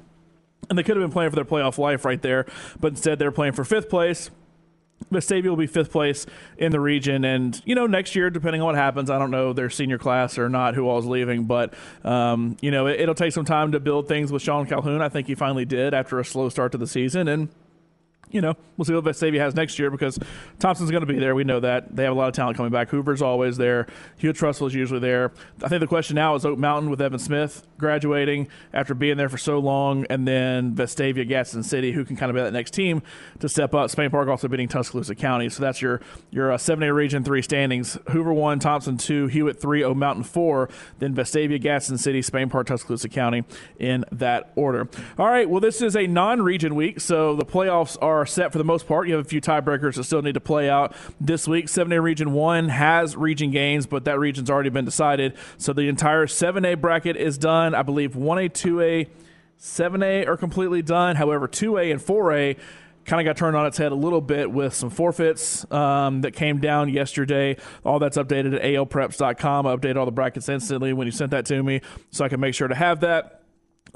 And 0.69 0.77
they 0.77 0.83
could 0.83 0.97
have 0.97 1.05
been 1.05 1.13
playing 1.13 1.31
for 1.31 1.37
their 1.37 1.45
playoff 1.45 1.79
life 1.79 2.05
right 2.05 2.21
there, 2.21 2.45
but 2.81 2.89
instead 2.89 3.21
they're 3.21 3.31
playing 3.31 3.53
for 3.53 3.63
fifth 3.63 3.89
place 3.89 4.31
Vestavia 5.13 5.49
will 5.49 5.57
be 5.57 5.67
fifth 5.67 5.93
place 5.93 6.27
in 6.59 6.73
the 6.73 6.81
region, 6.81 7.25
and 7.25 7.61
you 7.65 7.75
know 7.75 7.87
next 7.87 8.17
year, 8.17 8.29
depending 8.29 8.61
on 8.61 8.67
what 8.67 8.75
happens, 8.75 9.09
I 9.09 9.19
don't 9.19 9.31
know 9.31 9.53
their 9.53 9.71
senior 9.71 9.99
class 9.99 10.37
or 10.37 10.49
not, 10.49 10.75
who 10.75 10.89
all 10.89 10.99
is 10.99 11.07
leaving, 11.07 11.45
but 11.45 11.75
um, 12.05 12.57
you 12.61 12.71
know 12.71 12.87
it, 12.87 13.07
will 13.07 13.15
take 13.15 13.33
some 13.33 13.45
time 13.45 13.73
to 13.73 13.81
build 13.81 14.09
things 14.09 14.33
with 14.33 14.43
Sean 14.43 14.67
Calhoun. 14.67 15.01
I 15.01 15.09
think 15.09 15.29
he 15.29 15.35
finally 15.35 15.65
did 15.65 15.95
after 15.95 16.19
a 16.19 16.25
slow 16.25 16.49
start 16.49 16.73
to 16.73 16.79
the 16.79 16.87
season, 16.87 17.29
and 17.29 17.49
you 18.31 18.41
know, 18.41 18.55
we'll 18.77 18.85
see 18.85 18.95
what 18.95 19.05
Vestavia 19.05 19.39
has 19.39 19.55
next 19.55 19.79
year 19.79 19.91
because 19.91 20.19
Thompson's 20.59 20.91
going 20.91 21.07
to 21.07 21.13
be 21.13 21.19
there. 21.19 21.35
We 21.35 21.45
know 21.45 21.61
that. 21.61 21.95
They 21.95 22.05
have 22.05 22.13
a 22.13 22.19
lot 22.19 22.29
of 22.29 22.35
talent 22.35 22.57
coming 22.57 22.73
back. 22.73 22.89
Hoover's 22.91 23.23
always 23.23 23.57
there. 23.57 23.87
Hewitt 24.17 24.37
Trussville 24.37 24.67
is 24.67 24.75
usually 24.75 25.01
there. 25.01 25.33
I 25.63 25.69
think 25.69 25.81
the 25.81 25.87
question 25.87 26.17
now 26.17 26.35
is 26.35 26.45
Oak 26.45 26.59
Mountain 26.59 26.91
with 26.91 27.01
Evan 27.01 27.19
Smith 27.19 27.67
graduating 27.79 28.49
after 28.73 28.95
being 28.95 29.17
there 29.17 29.29
for 29.29 29.39
so 29.39 29.59
long, 29.59 30.07
and 30.11 30.27
then 30.27 30.75
Vestavia, 30.75 31.29
Gadsden 31.29 31.63
City, 31.63 31.93
who 31.93 32.05
can 32.05 32.17
kind 32.17 32.31
of 32.31 32.35
be 32.35 32.43
that 32.43 32.53
next 32.53 32.73
team 32.73 33.03
to 33.39 33.49
step 33.49 33.75
up. 33.75 33.91
Spain 33.91 34.11
Park 34.11 34.29
also 34.29 34.49
beating 34.49 34.69
Tuscaloosa 34.69 35.15
County. 35.15 35.49
So 35.49 35.63
that's 35.63 35.81
your, 35.81 36.01
your 36.31 36.53
uh, 36.53 36.57
7A 36.57 36.93
Region 36.95 37.23
3 37.23 37.43
standings. 37.43 37.99
Hoover 38.11 38.33
1, 38.33 38.59
Thompson 38.59 38.97
2, 38.97 39.29
Hewitt 39.29 39.61
3, 39.61 39.85
Oak 39.85 39.97
Mountain 39.97 40.25
4, 40.25 40.69
then 40.99 41.15
Vestavia, 41.15 41.61
Gadsden 41.61 41.99
City, 41.99 42.23
Spain 42.23 42.49
Park, 42.49 42.67
Tuscaloosa 42.67 43.09
County 43.09 43.45
in 43.79 44.05
that 44.11 44.53
order. 44.57 44.89
All 45.19 45.27
right, 45.27 45.49
well, 45.49 45.61
this 45.61 45.81
is 45.81 45.97
a 45.97 46.07
non 46.07 46.43
region 46.43 46.75
week, 46.75 47.01
so 47.01 47.37
the 47.37 47.45
playoffs 47.45 47.97
are 48.01 48.16
are 48.17 48.27
set 48.27 48.53
for 48.53 48.59
the 48.59 48.65
most 48.65 48.87
part. 48.87 49.09
You 49.09 49.15
have 49.15 49.27
a 49.27 49.29
few 49.29 49.41
tiebreakers 49.41 49.95
that 49.95 50.05
still 50.05 50.23
need 50.23 50.35
to 50.35 50.41
play 50.41 50.69
out 50.69 50.95
this 51.21 51.47
week. 51.47 51.67
7A 51.67 52.03
Region 52.03 52.33
1 52.33 52.69
has 52.69 53.17
region 53.17 53.51
games, 53.51 53.87
but 53.87 54.05
that 54.05 54.19
region's 54.19 54.51
already 54.51 54.71
been 54.71 54.85
decided. 54.85 55.37
So 55.59 55.73
the 55.73 55.89
entire 55.89 56.27
7A 56.27 56.81
bracket 56.81 57.17
is 57.17 57.39
done. 57.39 57.75
I 57.75 57.83
believe 57.83 58.13
1A, 58.13 58.51
2A, 58.51 59.09
7A 59.59 60.27
are 60.27 60.37
completely 60.37 60.83
done. 60.83 61.17
However, 61.17 61.49
2A 61.49 61.93
and 61.93 62.01
4A 62.01 62.59
kind 63.05 63.21
of 63.21 63.31
got 63.31 63.39
turned 63.39 63.57
on 63.57 63.67
its 63.67 63.79
head 63.79 63.93
a 63.93 63.97
little 63.97 64.21
bit 64.21 64.51
with 64.51 64.75
some 64.75 64.91
forfeits 64.91 65.71
um, 65.73 66.23
that 66.23 66.33
came 66.33 66.59
down 66.59 66.89
yesterday. 66.89 67.57
All 67.85 67.99
that's 67.99 68.19
updated 68.19 68.55
at 68.57 68.63
alpreps.com. 68.63 69.67
I 69.67 69.77
update 69.77 69.97
all 69.97 70.05
the 70.05 70.13
brackets 70.13 70.49
instantly 70.49 70.93
when 70.93 71.07
you 71.07 71.13
sent 71.13 71.31
that 71.31 71.47
to 71.47 71.63
me, 71.63 71.81
so 72.11 72.25
I 72.25 72.29
can 72.29 72.41
make 72.41 72.55
sure 72.55 72.69
to 72.69 72.75
have 72.75 73.01
that. 73.01 73.43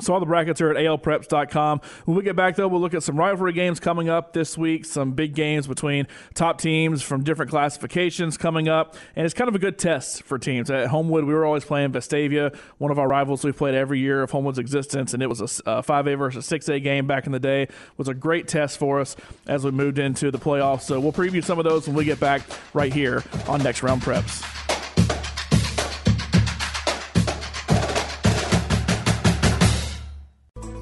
So 0.00 0.14
all 0.14 0.20
the 0.20 0.26
brackets 0.26 0.60
are 0.60 0.70
at 0.70 0.76
alpreps.com. 0.76 1.80
When 2.04 2.16
we 2.16 2.22
get 2.22 2.36
back, 2.36 2.56
though, 2.56 2.68
we'll 2.68 2.80
look 2.80 2.94
at 2.94 3.02
some 3.02 3.16
rivalry 3.16 3.52
games 3.52 3.80
coming 3.80 4.08
up 4.08 4.32
this 4.32 4.56
week, 4.56 4.84
some 4.84 5.12
big 5.12 5.34
games 5.34 5.66
between 5.66 6.06
top 6.34 6.60
teams 6.60 7.02
from 7.02 7.24
different 7.24 7.50
classifications 7.50 8.36
coming 8.36 8.68
up, 8.68 8.96
and 9.16 9.24
it's 9.24 9.34
kind 9.34 9.48
of 9.48 9.54
a 9.54 9.58
good 9.58 9.78
test 9.78 10.22
for 10.22 10.38
teams. 10.38 10.70
At 10.70 10.88
Homewood, 10.88 11.24
we 11.24 11.34
were 11.34 11.44
always 11.44 11.64
playing 11.64 11.92
Vestavia, 11.92 12.54
one 12.78 12.90
of 12.90 12.98
our 12.98 13.08
rivals 13.08 13.44
we've 13.44 13.56
played 13.56 13.74
every 13.74 13.98
year 13.98 14.22
of 14.22 14.30
Homewood's 14.30 14.58
existence, 14.58 15.14
and 15.14 15.22
it 15.22 15.28
was 15.28 15.40
a, 15.40 15.44
a 15.70 15.82
5A 15.82 16.18
versus 16.18 16.48
6A 16.48 16.82
game 16.82 17.06
back 17.06 17.26
in 17.26 17.32
the 17.32 17.40
day. 17.40 17.62
It 17.62 17.70
was 17.96 18.08
a 18.08 18.14
great 18.14 18.48
test 18.48 18.78
for 18.78 19.00
us 19.00 19.16
as 19.46 19.64
we 19.64 19.70
moved 19.70 19.98
into 19.98 20.30
the 20.30 20.38
playoffs. 20.38 20.82
So 20.82 21.00
we'll 21.00 21.12
preview 21.12 21.44
some 21.44 21.58
of 21.58 21.64
those 21.64 21.86
when 21.86 21.96
we 21.96 22.04
get 22.04 22.20
back 22.20 22.42
right 22.74 22.92
here 22.92 23.22
on 23.48 23.62
Next 23.62 23.82
Round 23.82 24.02
Preps. 24.02 24.59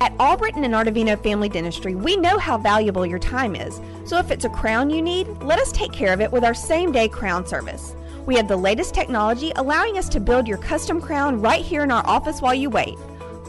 At 0.01 0.17
Albritton 0.21 0.63
and 0.63 0.75
Artavino 0.75 1.21
Family 1.21 1.49
Dentistry, 1.49 1.97
we 1.97 2.17
know 2.17 2.39
how 2.39 2.57
valuable 2.57 3.05
your 3.05 3.19
time 3.19 3.57
is. 3.57 3.81
So 4.05 4.17
if 4.19 4.31
it's 4.31 4.45
a 4.45 4.49
crown 4.49 4.91
you 4.91 5.03
need, 5.03 5.27
let 5.43 5.59
us 5.59 5.73
take 5.73 5.93
care 5.93 6.13
of 6.13 6.21
it 6.21 6.31
with 6.31 6.45
our 6.45 6.55
same 6.55 6.93
day 6.93 7.09
crown 7.09 7.45
service. 7.45 7.97
We 8.25 8.37
have 8.37 8.47
the 8.47 8.57
latest 8.57 8.95
technology 8.95 9.53
allowing 9.57 9.99
us 9.99 10.09
to 10.11 10.21
build 10.21 10.47
your 10.47 10.59
custom 10.59 11.01
crown 11.01 11.41
right 11.41 11.65
here 11.65 11.83
in 11.83 11.91
our 11.91 12.07
office 12.07 12.41
while 12.41 12.55
you 12.55 12.71
wait. 12.71 12.95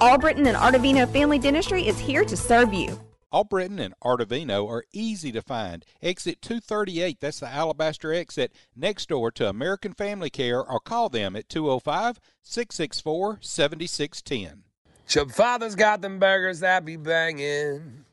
Albritton 0.01 0.47
and 0.47 0.57
Artavino 0.57 1.07
Family 1.11 1.37
Dentistry 1.37 1.85
is 1.85 1.99
here 1.99 2.25
to 2.25 2.35
serve 2.35 2.73
you. 2.73 2.99
Albritton 3.31 3.77
and 3.77 3.93
Artavino 4.03 4.67
are 4.67 4.85
easy 4.91 5.31
to 5.31 5.43
find. 5.43 5.85
Exit 6.01 6.41
238, 6.41 7.19
that's 7.19 7.41
the 7.41 7.47
Alabaster 7.47 8.11
exit, 8.11 8.51
next 8.75 9.09
door 9.09 9.29
to 9.31 9.47
American 9.47 9.93
Family 9.93 10.31
Care, 10.31 10.63
or 10.63 10.79
call 10.79 11.09
them 11.09 11.35
at 11.35 11.47
205 11.47 12.19
664 12.41 13.37
7610. 13.41 14.63
Chub 15.09 15.31
Father's 15.31 15.73
got 15.73 16.01
them 16.03 16.19
burgers 16.19 16.59
that 16.59 16.85
be 16.85 16.95
banging. 16.95 18.05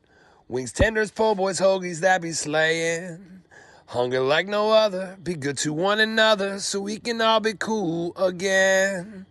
Wings, 0.47 0.73
tenders, 0.73 1.11
po' 1.11 1.35
boys, 1.35 1.61
hoagies 1.61 1.99
that 1.99 2.23
be 2.23 2.31
slaying. 2.31 3.43
Hunger 3.85 4.21
like 4.21 4.47
no 4.47 4.71
other, 4.71 5.15
be 5.21 5.35
good 5.35 5.59
to 5.59 5.73
one 5.73 5.99
another 5.99 6.57
so 6.57 6.79
we 6.79 6.97
can 6.97 7.21
all 7.21 7.39
be 7.39 7.53
cool 7.53 8.17
again. 8.17 9.27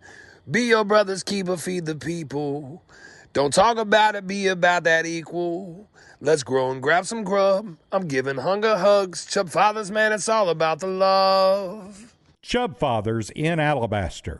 Be 0.49 0.61
your 0.61 0.85
brother's 0.85 1.23
keeper, 1.23 1.57
feed 1.57 1.85
the 1.85 1.95
people. 1.95 2.83
Don't 3.33 3.53
talk 3.53 3.77
about 3.77 4.15
it, 4.15 4.25
be 4.25 4.47
about 4.47 4.85
that 4.85 5.05
equal. 5.05 5.89
Let's 6.21 6.43
grow 6.43 6.71
and 6.71 6.81
grab 6.81 7.05
some 7.05 7.25
grub. 7.25 7.75
I'm 7.91 8.07
giving 8.07 8.37
hunger 8.37 8.77
hugs. 8.77 9.25
Chub 9.25 9.49
Fathers, 9.49 9.91
man, 9.91 10.13
it's 10.13 10.29
all 10.29 10.47
about 10.47 10.79
the 10.79 10.87
love. 10.87 12.15
Chub 12.41 12.79
Fathers 12.79 13.29
in 13.31 13.59
Alabaster. 13.59 14.39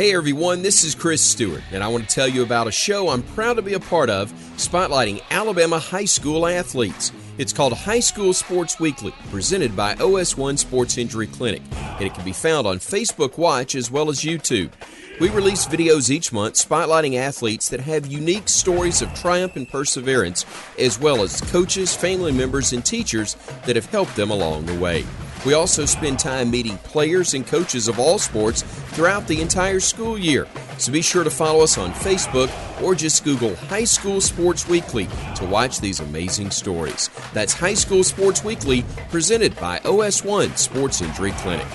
Hey 0.00 0.14
everyone, 0.14 0.62
this 0.62 0.82
is 0.82 0.94
Chris 0.94 1.20
Stewart, 1.20 1.62
and 1.72 1.84
I 1.84 1.88
want 1.88 2.08
to 2.08 2.14
tell 2.14 2.26
you 2.26 2.42
about 2.42 2.66
a 2.66 2.72
show 2.72 3.10
I'm 3.10 3.22
proud 3.22 3.56
to 3.56 3.62
be 3.62 3.74
a 3.74 3.80
part 3.80 4.08
of 4.08 4.32
spotlighting 4.56 5.20
Alabama 5.30 5.78
high 5.78 6.06
school 6.06 6.46
athletes. 6.46 7.12
It's 7.36 7.52
called 7.52 7.74
High 7.74 8.00
School 8.00 8.32
Sports 8.32 8.80
Weekly, 8.80 9.12
presented 9.30 9.76
by 9.76 9.96
OS1 9.96 10.58
Sports 10.58 10.96
Injury 10.96 11.26
Clinic, 11.26 11.60
and 11.74 12.06
it 12.06 12.14
can 12.14 12.24
be 12.24 12.32
found 12.32 12.66
on 12.66 12.78
Facebook 12.78 13.36
Watch 13.36 13.74
as 13.74 13.90
well 13.90 14.08
as 14.08 14.22
YouTube. 14.22 14.70
We 15.20 15.28
release 15.28 15.66
videos 15.66 16.08
each 16.08 16.32
month 16.32 16.54
spotlighting 16.54 17.16
athletes 17.16 17.68
that 17.68 17.80
have 17.80 18.06
unique 18.06 18.48
stories 18.48 19.02
of 19.02 19.12
triumph 19.12 19.54
and 19.54 19.68
perseverance, 19.68 20.46
as 20.78 20.98
well 20.98 21.22
as 21.22 21.42
coaches, 21.42 21.94
family 21.94 22.32
members, 22.32 22.72
and 22.72 22.82
teachers 22.82 23.34
that 23.66 23.76
have 23.76 23.84
helped 23.84 24.16
them 24.16 24.30
along 24.30 24.64
the 24.64 24.78
way. 24.78 25.04
We 25.46 25.54
also 25.54 25.86
spend 25.86 26.18
time 26.18 26.50
meeting 26.50 26.76
players 26.78 27.34
and 27.34 27.46
coaches 27.46 27.88
of 27.88 27.98
all 27.98 28.18
sports 28.18 28.62
throughout 28.92 29.26
the 29.26 29.40
entire 29.40 29.80
school 29.80 30.18
year. 30.18 30.46
So 30.78 30.92
be 30.92 31.02
sure 31.02 31.24
to 31.24 31.30
follow 31.30 31.62
us 31.62 31.78
on 31.78 31.92
Facebook 31.92 32.50
or 32.82 32.94
just 32.94 33.24
Google 33.24 33.54
High 33.56 33.84
School 33.84 34.20
Sports 34.20 34.68
Weekly 34.68 35.08
to 35.36 35.46
watch 35.46 35.80
these 35.80 36.00
amazing 36.00 36.50
stories. 36.50 37.08
That's 37.32 37.54
High 37.54 37.74
School 37.74 38.04
Sports 38.04 38.44
Weekly, 38.44 38.84
presented 39.10 39.56
by 39.56 39.78
OS1 39.80 40.58
Sports 40.58 41.00
Injury 41.00 41.32
Clinic. 41.32 41.66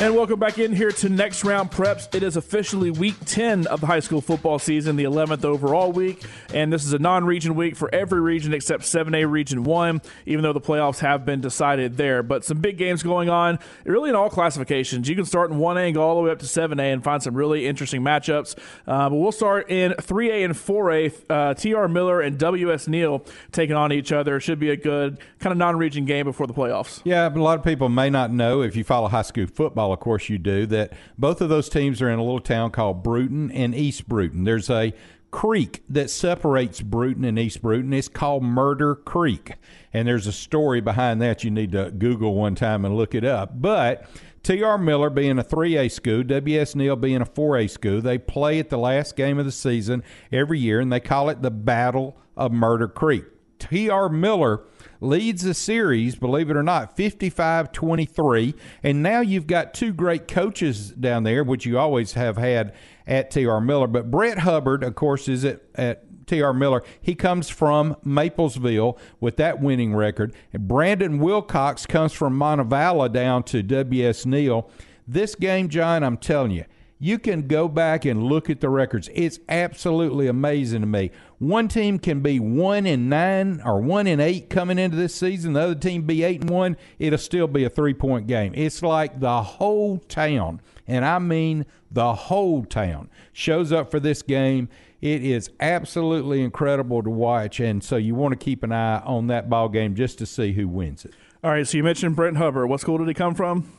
And 0.00 0.14
welcome 0.14 0.38
back 0.38 0.58
in 0.58 0.72
here 0.72 0.92
to 0.92 1.08
Next 1.08 1.42
Round 1.42 1.72
Preps. 1.72 2.14
It 2.14 2.22
is 2.22 2.36
officially 2.36 2.92
week 2.92 3.16
10 3.26 3.66
of 3.66 3.80
the 3.80 3.88
high 3.88 3.98
school 3.98 4.20
football 4.20 4.60
season, 4.60 4.94
the 4.94 5.02
11th 5.02 5.44
overall 5.44 5.90
week. 5.90 6.24
And 6.54 6.72
this 6.72 6.84
is 6.84 6.92
a 6.92 7.00
non 7.00 7.24
region 7.24 7.56
week 7.56 7.74
for 7.74 7.92
every 7.92 8.20
region 8.20 8.54
except 8.54 8.84
7A 8.84 9.28
Region 9.28 9.64
1, 9.64 10.00
even 10.26 10.44
though 10.44 10.52
the 10.52 10.60
playoffs 10.60 11.00
have 11.00 11.24
been 11.24 11.40
decided 11.40 11.96
there. 11.96 12.22
But 12.22 12.44
some 12.44 12.60
big 12.60 12.78
games 12.78 13.02
going 13.02 13.28
on, 13.28 13.58
really 13.84 14.08
in 14.08 14.14
all 14.14 14.30
classifications. 14.30 15.08
You 15.08 15.16
can 15.16 15.24
start 15.24 15.50
in 15.50 15.58
1A 15.58 15.86
and 15.86 15.94
go 15.94 16.02
all 16.02 16.14
the 16.14 16.22
way 16.22 16.30
up 16.30 16.38
to 16.38 16.46
7A 16.46 16.92
and 16.92 17.02
find 17.02 17.20
some 17.20 17.34
really 17.34 17.66
interesting 17.66 18.00
matchups. 18.00 18.56
Uh, 18.86 19.10
but 19.10 19.16
we'll 19.16 19.32
start 19.32 19.68
in 19.68 19.94
3A 19.94 20.44
and 20.44 20.54
4A. 20.54 21.14
Uh, 21.28 21.54
TR 21.54 21.88
Miller 21.90 22.20
and 22.20 22.38
WS 22.38 22.86
Neal 22.86 23.24
taking 23.50 23.74
on 23.74 23.92
each 23.92 24.12
other. 24.12 24.38
Should 24.38 24.60
be 24.60 24.70
a 24.70 24.76
good 24.76 25.18
kind 25.40 25.50
of 25.50 25.58
non 25.58 25.76
region 25.76 26.04
game 26.04 26.26
before 26.26 26.46
the 26.46 26.54
playoffs. 26.54 27.00
Yeah, 27.02 27.28
but 27.28 27.40
a 27.40 27.42
lot 27.42 27.58
of 27.58 27.64
people 27.64 27.88
may 27.88 28.10
not 28.10 28.30
know 28.30 28.62
if 28.62 28.76
you 28.76 28.84
follow 28.84 29.08
high 29.08 29.22
school 29.22 29.48
football 29.48 29.87
of 29.92 30.00
course 30.00 30.28
you 30.28 30.38
do, 30.38 30.66
that 30.66 30.92
both 31.16 31.40
of 31.40 31.48
those 31.48 31.68
teams 31.68 32.00
are 32.02 32.10
in 32.10 32.18
a 32.18 32.24
little 32.24 32.40
town 32.40 32.70
called 32.70 33.02
Brewton 33.02 33.50
and 33.50 33.74
East 33.74 34.08
Brewton. 34.08 34.44
There's 34.44 34.70
a 34.70 34.92
creek 35.30 35.82
that 35.88 36.10
separates 36.10 36.80
Brewton 36.80 37.24
and 37.24 37.38
East 37.38 37.60
Brewton. 37.62 37.92
It's 37.92 38.08
called 38.08 38.42
Murder 38.42 38.94
Creek. 38.94 39.54
And 39.92 40.08
there's 40.08 40.26
a 40.26 40.32
story 40.32 40.80
behind 40.80 41.20
that 41.22 41.44
you 41.44 41.50
need 41.50 41.72
to 41.72 41.90
Google 41.90 42.34
one 42.34 42.54
time 42.54 42.84
and 42.84 42.96
look 42.96 43.14
it 43.14 43.24
up. 43.24 43.60
But 43.60 44.08
T.R. 44.42 44.78
Miller 44.78 45.10
being 45.10 45.38
a 45.38 45.44
3A 45.44 45.90
school, 45.90 46.22
W.S. 46.22 46.74
Neal 46.74 46.96
being 46.96 47.20
a 47.20 47.26
4A 47.26 47.68
school, 47.68 48.00
they 48.00 48.18
play 48.18 48.58
at 48.58 48.70
the 48.70 48.78
last 48.78 49.16
game 49.16 49.38
of 49.38 49.44
the 49.44 49.52
season 49.52 50.02
every 50.32 50.58
year, 50.58 50.80
and 50.80 50.92
they 50.92 51.00
call 51.00 51.28
it 51.28 51.42
the 51.42 51.50
Battle 51.50 52.16
of 52.36 52.52
Murder 52.52 52.88
Creek. 52.88 53.24
T.R. 53.58 54.08
Miller 54.08 54.62
leads 55.00 55.42
the 55.42 55.54
series, 55.54 56.16
believe 56.16 56.50
it 56.50 56.56
or 56.56 56.62
not, 56.62 56.96
55 56.96 57.72
23. 57.72 58.54
And 58.82 59.02
now 59.02 59.20
you've 59.20 59.46
got 59.46 59.74
two 59.74 59.92
great 59.92 60.28
coaches 60.28 60.90
down 60.90 61.22
there, 61.22 61.44
which 61.44 61.66
you 61.66 61.78
always 61.78 62.12
have 62.12 62.36
had 62.36 62.74
at 63.06 63.30
TR 63.30 63.58
Miller. 63.58 63.86
But 63.86 64.10
Brett 64.10 64.40
Hubbard, 64.40 64.82
of 64.82 64.94
course, 64.94 65.28
is 65.28 65.44
at, 65.44 65.62
at 65.74 66.04
TR 66.26 66.52
Miller. 66.52 66.82
He 67.00 67.14
comes 67.14 67.48
from 67.48 67.96
Maplesville 68.04 68.98
with 69.18 69.36
that 69.36 69.60
winning 69.60 69.94
record. 69.94 70.34
And 70.52 70.68
Brandon 70.68 71.18
Wilcox 71.18 71.86
comes 71.86 72.12
from 72.12 72.38
Montevallo 72.38 73.12
down 73.12 73.42
to 73.44 73.62
WS 73.62 74.26
Neal. 74.26 74.70
This 75.06 75.34
game, 75.34 75.68
Jon, 75.68 76.04
I'm 76.04 76.18
telling 76.18 76.50
you, 76.50 76.64
you 76.98 77.18
can 77.18 77.46
go 77.46 77.68
back 77.68 78.04
and 78.04 78.24
look 78.24 78.50
at 78.50 78.60
the 78.60 78.68
records. 78.68 79.08
It's 79.14 79.38
absolutely 79.48 80.26
amazing 80.26 80.80
to 80.80 80.86
me. 80.86 81.10
One 81.38 81.68
team 81.68 81.98
can 81.98 82.20
be 82.20 82.40
one 82.40 82.86
and 82.86 83.08
nine 83.08 83.60
or 83.64 83.80
one 83.80 84.06
and 84.06 84.20
eight 84.20 84.50
coming 84.50 84.78
into 84.78 84.96
this 84.96 85.14
season. 85.14 85.52
The 85.52 85.60
other 85.60 85.74
team 85.76 86.02
be 86.02 86.24
eight 86.24 86.40
and 86.40 86.50
one. 86.50 86.76
It'll 86.98 87.18
still 87.18 87.46
be 87.46 87.64
a 87.64 87.70
three 87.70 87.94
point 87.94 88.26
game. 88.26 88.52
It's 88.56 88.82
like 88.82 89.20
the 89.20 89.42
whole 89.42 89.98
town, 89.98 90.60
and 90.86 91.04
I 91.04 91.18
mean 91.18 91.66
the 91.90 92.14
whole 92.14 92.64
town, 92.64 93.08
shows 93.32 93.72
up 93.72 93.90
for 93.90 94.00
this 94.00 94.22
game. 94.22 94.68
It 95.00 95.24
is 95.24 95.50
absolutely 95.60 96.42
incredible 96.42 97.04
to 97.04 97.10
watch, 97.10 97.60
and 97.60 97.84
so 97.84 97.96
you 97.96 98.16
want 98.16 98.32
to 98.32 98.44
keep 98.44 98.64
an 98.64 98.72
eye 98.72 98.98
on 99.04 99.28
that 99.28 99.48
ball 99.48 99.68
game 99.68 99.94
just 99.94 100.18
to 100.18 100.26
see 100.26 100.52
who 100.52 100.66
wins 100.66 101.04
it. 101.04 101.14
All 101.44 101.52
right. 101.52 101.66
So 101.66 101.76
you 101.76 101.84
mentioned 101.84 102.16
Brent 102.16 102.36
Hubbard. 102.36 102.68
What 102.68 102.80
school 102.80 102.98
did 102.98 103.06
he 103.06 103.14
come 103.14 103.34
from? 103.36 103.70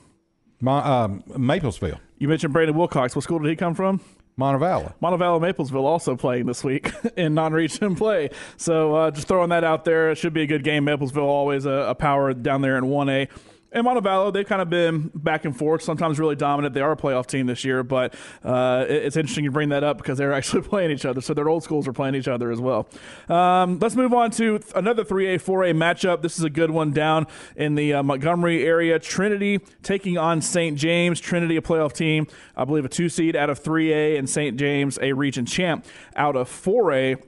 My, 0.62 1.04
um, 1.04 1.24
Maplesville. 1.30 2.00
You 2.18 2.28
mentioned 2.28 2.54
Brandon 2.54 2.76
Wilcox. 2.76 3.16
What 3.16 3.24
school 3.24 3.40
did 3.40 3.50
he 3.50 3.56
come 3.56 3.76
from? 3.76 4.02
Montevallo. 4.38 4.94
Montevallo 5.02 5.40
Maplesville 5.40 5.84
also 5.84 6.16
playing 6.16 6.46
this 6.46 6.64
week 6.64 6.92
in 7.18 7.34
non-region 7.34 7.96
play. 7.96 8.30
So 8.58 8.96
uh, 8.96 9.12
just 9.12 9.28
throwing 9.28 9.50
that 9.50 9.64
out 9.64 9.86
there. 9.86 10.12
It 10.12 10.18
should 10.18 10.34
be 10.34 10.42
a 10.42 10.48
good 10.48 10.64
game. 10.64 10.86
Maplesville 10.86 11.18
always 11.18 11.66
a, 11.66 11.72
a 11.72 11.96
power 11.96 12.34
down 12.34 12.62
there 12.62 12.78
in 12.78 12.86
1A 12.86 13.28
and 13.72 13.86
Montevallo, 13.86 14.34
they've 14.34 14.48
kind 14.48 14.62
of 14.62 14.70
been 14.70 15.12
back 15.14 15.46
and 15.46 15.56
forth, 15.56 15.84
sometimes 15.84 16.20
really 16.20 16.36
dominant. 16.36 16.74
They 16.74 16.82
are 16.82 16.92
a 16.92 16.98
playoff 16.98 17.28
team 17.28 17.46
this 17.46 17.64
year, 17.64 17.84
but 17.84 18.16
uh, 18.44 18.86
it's 18.90 19.16
interesting 19.16 19.44
you 19.44 19.52
bring 19.52 19.70
that 19.70 19.84
up 19.84 19.98
because 19.98 20.18
they're 20.18 20.34
actually 20.40 20.64
playing 20.64 20.92
each 20.92 21.06
other. 21.06 21.22
So 21.22 21.34
their 21.34 21.48
old 21.48 21.64
schools 21.64 21.88
are 21.88 21.94
playing 21.94 22.16
each 22.16 22.28
other 22.28 22.52
as 22.52 22.60
well. 22.60 22.88
Um, 23.28 23.78
let's 23.80 23.96
move 23.96 24.14
on 24.14 24.32
to 24.32 24.60
another 24.76 25.04
3A, 25.04 25.36
4A 25.36 25.76
matchup. 25.76 26.22
This 26.22 26.38
is 26.38 26.44
a 26.44 26.50
good 26.50 26.72
one 26.72 26.92
down 26.92 27.28
in 27.56 27.76
the 27.76 27.94
uh, 27.94 28.04
Montgomery 28.04 28.66
area. 28.66 28.98
Trinity 28.98 29.60
taking 29.84 30.18
on 30.18 30.42
St. 30.42 30.78
James. 30.78 31.20
Trinity, 31.20 31.56
a 31.56 31.62
playoff 31.62 31.94
team, 31.94 32.28
I 32.56 32.66
believe 32.66 32.86
a 32.86 32.90
two 32.90 33.10
seed 33.10 33.36
out 33.36 33.50
of 33.50 33.62
3A, 33.62 34.18
and 34.18 34.30
St. 34.30 34.58
James, 34.58 34.98
a 35.02 35.14
region 35.14 35.46
champ 35.46 35.86
out 36.16 36.36
of 36.36 36.50
4A 36.50 37.22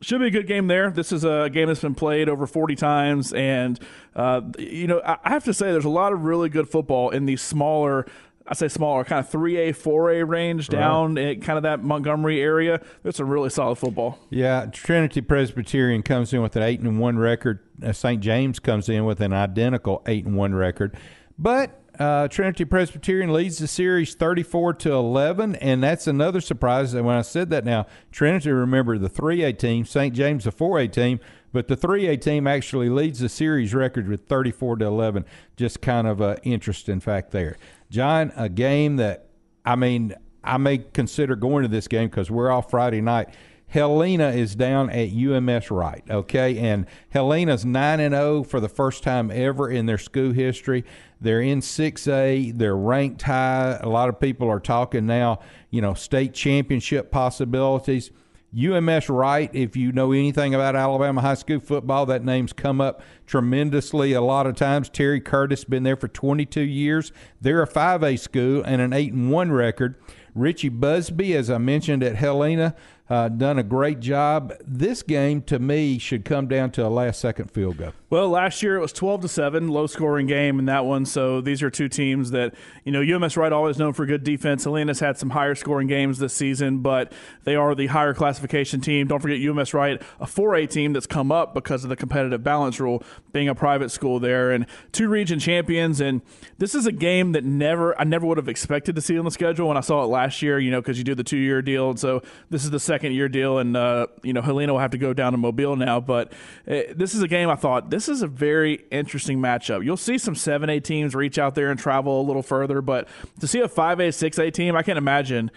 should 0.00 0.20
be 0.20 0.28
a 0.28 0.30
good 0.30 0.46
game 0.46 0.66
there. 0.66 0.90
This 0.90 1.12
is 1.12 1.24
a 1.24 1.50
game 1.52 1.68
that's 1.68 1.80
been 1.80 1.94
played 1.94 2.28
over 2.28 2.46
40 2.46 2.76
times. 2.76 3.32
And, 3.32 3.78
uh, 4.14 4.42
you 4.58 4.86
know, 4.86 5.00
I 5.04 5.30
have 5.30 5.44
to 5.44 5.54
say 5.54 5.72
there's 5.72 5.84
a 5.84 5.90
lot 5.90 6.12
of 6.12 6.24
really 6.24 6.48
good 6.48 6.68
football 6.68 7.10
in 7.10 7.26
these 7.26 7.42
smaller, 7.42 8.06
I 8.46 8.54
say 8.54 8.68
smaller, 8.68 9.04
kind 9.04 9.24
of 9.24 9.30
3A, 9.30 9.70
4A 9.70 10.28
range 10.28 10.68
down 10.68 11.16
right. 11.16 11.36
in 11.36 11.40
kind 11.40 11.56
of 11.56 11.64
that 11.64 11.82
Montgomery 11.82 12.40
area. 12.40 12.80
There's 13.02 13.16
some 13.16 13.28
really 13.28 13.50
solid 13.50 13.76
football. 13.76 14.18
Yeah. 14.30 14.66
Trinity 14.66 15.20
Presbyterian 15.20 16.02
comes 16.02 16.32
in 16.32 16.42
with 16.42 16.54
an 16.56 16.62
8 16.62 16.80
and 16.80 17.00
1 17.00 17.18
record. 17.18 17.60
Uh, 17.82 17.92
St. 17.92 18.20
James 18.20 18.58
comes 18.58 18.88
in 18.88 19.04
with 19.04 19.20
an 19.20 19.32
identical 19.32 20.02
8 20.06 20.26
and 20.26 20.36
1 20.36 20.54
record. 20.54 20.96
But 21.38 21.80
uh, 21.98 22.28
Trinity 22.28 22.64
Presbyterian 22.64 23.32
leads 23.32 23.58
the 23.58 23.66
series 23.66 24.14
34 24.14 24.74
to 24.74 24.92
11, 24.92 25.56
and 25.56 25.82
that's 25.82 26.06
another 26.06 26.40
surprise. 26.40 26.94
And 26.94 27.04
when 27.04 27.16
I 27.16 27.22
said 27.22 27.50
that 27.50 27.64
now, 27.64 27.86
Trinity, 28.12 28.50
remember 28.50 28.98
the 28.98 29.10
3A 29.10 29.58
team, 29.58 29.84
St. 29.84 30.14
James, 30.14 30.44
the 30.44 30.52
4A 30.52 30.92
team, 30.92 31.18
but 31.52 31.66
the 31.68 31.76
3A 31.76 32.20
team 32.20 32.46
actually 32.46 32.88
leads 32.88 33.18
the 33.18 33.28
series 33.28 33.74
record 33.74 34.08
with 34.08 34.26
34 34.26 34.76
to 34.76 34.84
11. 34.84 35.24
Just 35.56 35.80
kind 35.80 36.06
of 36.06 36.20
an 36.20 36.38
interesting 36.44 37.00
fact 37.00 37.32
there. 37.32 37.56
Jon, 37.90 38.32
a 38.36 38.48
game 38.48 38.96
that, 38.96 39.26
I 39.64 39.74
mean, 39.74 40.14
I 40.44 40.56
may 40.56 40.78
consider 40.78 41.36
going 41.36 41.62
to 41.62 41.68
this 41.68 41.88
game 41.88 42.08
because 42.08 42.30
we're 42.30 42.50
off 42.50 42.70
Friday 42.70 43.00
night. 43.00 43.28
Helena 43.68 44.30
is 44.30 44.54
down 44.54 44.88
at 44.90 45.10
UMS 45.12 45.70
Wright, 45.70 46.02
okay? 46.08 46.58
And 46.58 46.86
Helena's 47.10 47.64
9 47.64 48.00
and 48.00 48.14
0 48.14 48.44
for 48.44 48.60
the 48.60 48.68
first 48.68 49.02
time 49.02 49.30
ever 49.30 49.70
in 49.70 49.86
their 49.86 49.98
school 49.98 50.32
history. 50.32 50.84
They're 51.20 51.42
in 51.42 51.60
6A, 51.60 52.56
they're 52.56 52.76
ranked 52.76 53.22
high. 53.22 53.78
A 53.82 53.88
lot 53.88 54.08
of 54.08 54.18
people 54.18 54.48
are 54.48 54.60
talking 54.60 55.06
now, 55.06 55.40
you 55.70 55.82
know, 55.82 55.92
state 55.94 56.32
championship 56.32 57.10
possibilities. 57.10 58.10
UMS 58.56 59.10
Wright, 59.10 59.50
if 59.52 59.76
you 59.76 59.92
know 59.92 60.12
anything 60.12 60.54
about 60.54 60.74
Alabama 60.74 61.20
high 61.20 61.34
school 61.34 61.60
football, 61.60 62.06
that 62.06 62.24
name's 62.24 62.54
come 62.54 62.80
up 62.80 63.02
tremendously 63.26 64.14
a 64.14 64.22
lot 64.22 64.46
of 64.46 64.56
times. 64.56 64.88
Terry 64.88 65.20
Curtis 65.20 65.64
been 65.64 65.82
there 65.82 65.96
for 65.96 66.08
22 66.08 66.62
years. 66.62 67.12
They're 67.42 67.62
a 67.62 67.68
5A 67.68 68.18
school 68.18 68.62
and 68.62 68.80
an 68.80 68.94
8 68.94 69.12
and 69.12 69.30
1 69.30 69.52
record. 69.52 69.96
Richie 70.34 70.70
Busby, 70.70 71.34
as 71.34 71.50
I 71.50 71.58
mentioned 71.58 72.02
at 72.02 72.16
Helena, 72.16 72.74
uh, 73.10 73.28
done 73.28 73.58
a 73.58 73.62
great 73.62 74.00
job. 74.00 74.52
This 74.66 75.02
game, 75.02 75.42
to 75.42 75.58
me, 75.58 75.98
should 75.98 76.24
come 76.24 76.46
down 76.46 76.70
to 76.72 76.86
a 76.86 76.88
last 76.88 77.20
second 77.20 77.50
field 77.50 77.78
goal. 77.78 77.92
Well, 78.10 78.30
last 78.30 78.62
year 78.62 78.76
it 78.76 78.80
was 78.80 78.92
12 78.94 79.22
to 79.22 79.28
7, 79.28 79.68
low 79.68 79.86
scoring 79.86 80.26
game 80.26 80.58
in 80.58 80.64
that 80.64 80.86
one. 80.86 81.04
So 81.04 81.42
these 81.42 81.62
are 81.62 81.68
two 81.68 81.90
teams 81.90 82.30
that, 82.30 82.54
you 82.84 82.92
know, 82.92 83.02
UMS 83.02 83.36
Wright 83.36 83.52
always 83.52 83.78
known 83.78 83.92
for 83.92 84.06
good 84.06 84.24
defense. 84.24 84.64
Helena's 84.64 85.00
had 85.00 85.18
some 85.18 85.30
higher 85.30 85.54
scoring 85.54 85.88
games 85.88 86.18
this 86.18 86.32
season, 86.32 86.78
but 86.78 87.12
they 87.44 87.54
are 87.54 87.74
the 87.74 87.88
higher 87.88 88.14
classification 88.14 88.80
team. 88.80 89.08
Don't 89.08 89.20
forget 89.20 89.46
UMS 89.46 89.74
Wright, 89.74 90.00
a 90.20 90.26
4A 90.26 90.70
team 90.70 90.94
that's 90.94 91.06
come 91.06 91.30
up 91.30 91.52
because 91.52 91.84
of 91.84 91.90
the 91.90 91.96
competitive 91.96 92.42
balance 92.42 92.80
rule, 92.80 93.02
being 93.32 93.48
a 93.48 93.54
private 93.54 93.90
school 93.90 94.18
there, 94.18 94.52
and 94.52 94.64
two 94.92 95.08
region 95.08 95.38
champions. 95.38 96.00
And 96.00 96.22
this 96.56 96.74
is 96.74 96.86
a 96.86 96.92
game 96.92 97.32
that 97.32 97.44
never, 97.44 97.98
I 98.00 98.04
never 98.04 98.26
would 98.26 98.38
have 98.38 98.48
expected 98.48 98.94
to 98.96 99.02
see 99.02 99.18
on 99.18 99.26
the 99.26 99.30
schedule 99.30 99.68
when 99.68 99.76
I 99.76 99.80
saw 99.80 100.02
it 100.02 100.06
last 100.06 100.40
year, 100.40 100.58
you 100.58 100.70
know, 100.70 100.80
because 100.80 100.96
you 100.96 101.04
do 101.04 101.14
the 101.14 101.24
two 101.24 101.36
year 101.36 101.60
deal. 101.60 101.90
And 101.90 102.00
so 102.00 102.22
this 102.48 102.64
is 102.64 102.70
the 102.70 102.80
second 102.80 102.97
second 102.98 103.12
year 103.12 103.28
deal, 103.28 103.58
and 103.58 103.76
uh, 103.76 104.08
you 104.24 104.32
know 104.32 104.42
Helena 104.42 104.72
will 104.72 104.80
have 104.80 104.90
to 104.90 104.98
go 104.98 105.14
down 105.14 105.32
to 105.32 105.38
Mobile 105.38 105.76
now. 105.76 106.00
But 106.00 106.32
uh, 106.66 106.82
this 106.96 107.14
is 107.14 107.22
a 107.22 107.28
game 107.28 107.48
I 107.48 107.54
thought 107.54 107.90
this 107.90 108.08
is 108.08 108.22
a 108.22 108.26
very 108.26 108.84
interesting 108.90 109.38
matchup. 109.38 109.84
You'll 109.84 109.96
see 109.96 110.18
some 110.18 110.34
seven 110.34 110.68
A 110.68 110.80
teams 110.80 111.14
reach 111.14 111.38
out 111.38 111.54
there 111.54 111.70
and 111.70 111.78
travel 111.78 112.20
a 112.20 112.24
little 112.24 112.42
further, 112.42 112.82
but 112.82 113.08
to 113.38 113.46
see 113.46 113.60
a 113.60 113.68
five 113.68 114.00
A 114.00 114.10
six 114.10 114.36
A 114.38 114.50
team, 114.50 114.74
I 114.74 114.82
can't 114.82 114.98
imagine 114.98 115.52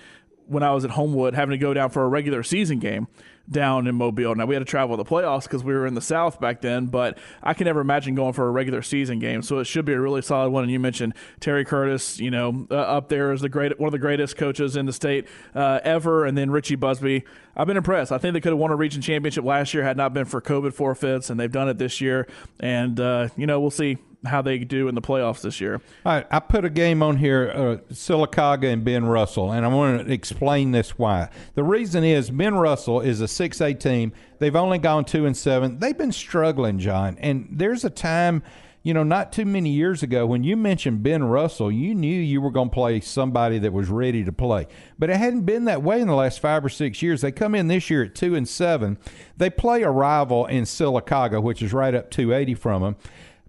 when 0.46 0.62
I 0.62 0.72
was 0.72 0.86
at 0.86 0.92
Homewood 0.92 1.34
having 1.34 1.52
to 1.52 1.58
go 1.58 1.74
down 1.74 1.90
for 1.90 2.04
a 2.04 2.08
regular 2.08 2.44
season 2.44 2.78
game 2.78 3.08
down 3.52 3.88
in 3.88 3.96
Mobile. 3.96 4.34
Now 4.36 4.46
we 4.46 4.56
had 4.56 4.60
to 4.60 4.66
travel 4.66 4.96
the 4.98 5.06
playoffs 5.06 5.44
because 5.44 5.64
we 5.64 5.74
were 5.74 5.86
in 5.86 5.94
the 5.94 6.02
South 6.02 6.40
back 6.40 6.62
then, 6.62 6.88
but 6.88 7.18
I 7.44 7.54
can 7.54 7.66
never 7.66 7.82
imagine 7.82 8.16
going 8.16 8.34
for 8.34 8.48
a 8.48 8.52
regular 8.52 8.82
season 8.82 9.20
game. 9.20 9.42
So 9.42 9.60
it 9.60 9.66
should 9.66 9.86
be 9.86 9.94
a 9.94 10.00
really 10.00 10.22
solid 10.22 10.50
one. 10.50 10.64
And 10.64 10.72
you 10.72 10.80
mentioned 10.80 11.14
Terry 11.40 11.66
Curtis, 11.66 12.20
you 12.20 12.32
know, 12.32 12.68
uh, 12.72 12.76
up 12.76 13.10
there 13.10 13.32
is 13.32 13.42
the 13.42 13.50
great 13.50 13.80
one 13.80 13.88
of 13.88 13.92
the 13.92 14.00
greatest 14.00 14.38
coaches 14.38 14.76
in 14.76 14.86
the 14.86 14.94
state 14.94 15.28
uh, 15.54 15.80
ever, 15.84 16.26
and 16.26 16.38
then 16.38 16.52
Richie 16.52 16.76
Busby. 16.76 17.24
I've 17.56 17.68
been 17.68 17.78
impressed. 17.78 18.12
I 18.12 18.18
think 18.18 18.34
they 18.34 18.40
could 18.40 18.54
have 18.54 18.60
won 18.60 18.72
a 18.72 18.76
region 18.76 19.02
championship 19.02 19.44
last 19.44 19.74
year 19.74 19.84
had 19.84 19.98
not 19.98 20.14
been 20.14 20.26
for 20.26 20.42
COVID 20.42 20.74
forfeits, 20.74 21.30
and 21.30 21.40
they've 21.40 21.52
done 21.52 21.68
it 21.68 21.78
this 21.78 22.00
year. 22.00 22.28
And 22.60 23.00
uh, 23.00 23.30
you 23.36 23.46
know, 23.46 23.60
we'll 23.60 23.72
see 23.72 23.98
how 24.26 24.42
they 24.42 24.60
do 24.60 24.88
in 24.88 24.96
the 24.96 25.02
playoffs 25.02 25.42
this 25.42 25.60
year. 25.60 25.82
I 26.30 26.40
put 26.40 26.66
a 26.66 26.70
game 26.70 27.02
on 27.02 27.18
here, 27.18 27.52
uh, 27.54 27.94
Sylacauga 27.94 28.72
and 28.72 28.84
Ben 28.84 29.06
Russell, 29.06 29.52
and 29.52 29.66
I 29.66 29.70
want 29.70 30.08
to 30.08 30.14
explain 30.14 30.72
this 30.72 30.98
why. 30.98 31.30
The 31.56 31.64
reason 31.64 32.04
is 32.04 32.30
Ben 32.30 32.56
Russell 32.56 33.02
is 33.02 33.22
a 33.22 33.26
6A 33.26 33.80
team. 33.80 34.14
They've 34.40 34.56
only 34.56 34.78
gone 34.78 35.06
2 35.06 35.26
and 35.26 35.36
7. 35.36 35.80
They've 35.80 35.98
been 35.98 36.12
struggling, 36.12 36.80
Jon, 36.80 37.18
and 37.20 37.48
there's 37.52 37.84
a 37.84 37.90
time– 37.90 38.44
you 38.84 38.96
know, 38.96 39.04
not 39.04 39.32
too 39.32 39.46
many 39.46 39.70
years 39.70 40.02
ago, 40.02 40.26
when 40.26 40.44
you 40.44 40.58
mentioned 40.58 41.04
Ben 41.04 41.24
Russell, 41.24 41.72
you 41.72 41.94
knew 41.94 42.20
you 42.20 42.42
were 42.42 42.50
going 42.50 42.70
to 42.70 42.74
play 42.74 43.00
somebody 43.00 43.60
that 43.60 43.72
was 43.72 43.90
ready 43.90 44.24
to 44.24 44.32
play. 44.32 44.68
But 44.98 45.12
it 45.12 45.18
hadn't 45.18 45.42
been 45.42 45.66
that 45.66 45.84
way 45.84 46.02
in 46.02 46.08
the 46.08 46.16
last 46.16 46.40
five 46.40 46.66
or 46.66 46.70
six 46.70 47.02
years. 47.02 47.22
They 47.22 47.32
come 47.32 47.54
in 47.54 47.68
this 47.68 47.92
year 47.92 48.04
at 48.06 48.16
two 48.16 48.34
and 48.34 48.50
seven. 48.50 48.98
They 49.38 49.52
play 49.52 49.84
a 49.84 49.92
rival 49.92 50.48
in 50.48 50.64
Sylacauga, 50.64 51.44
which 51.44 51.62
is 51.62 51.74
right 51.74 51.94
up 51.94 52.10
280 52.10 52.56
from 52.56 52.82
them 52.82 52.96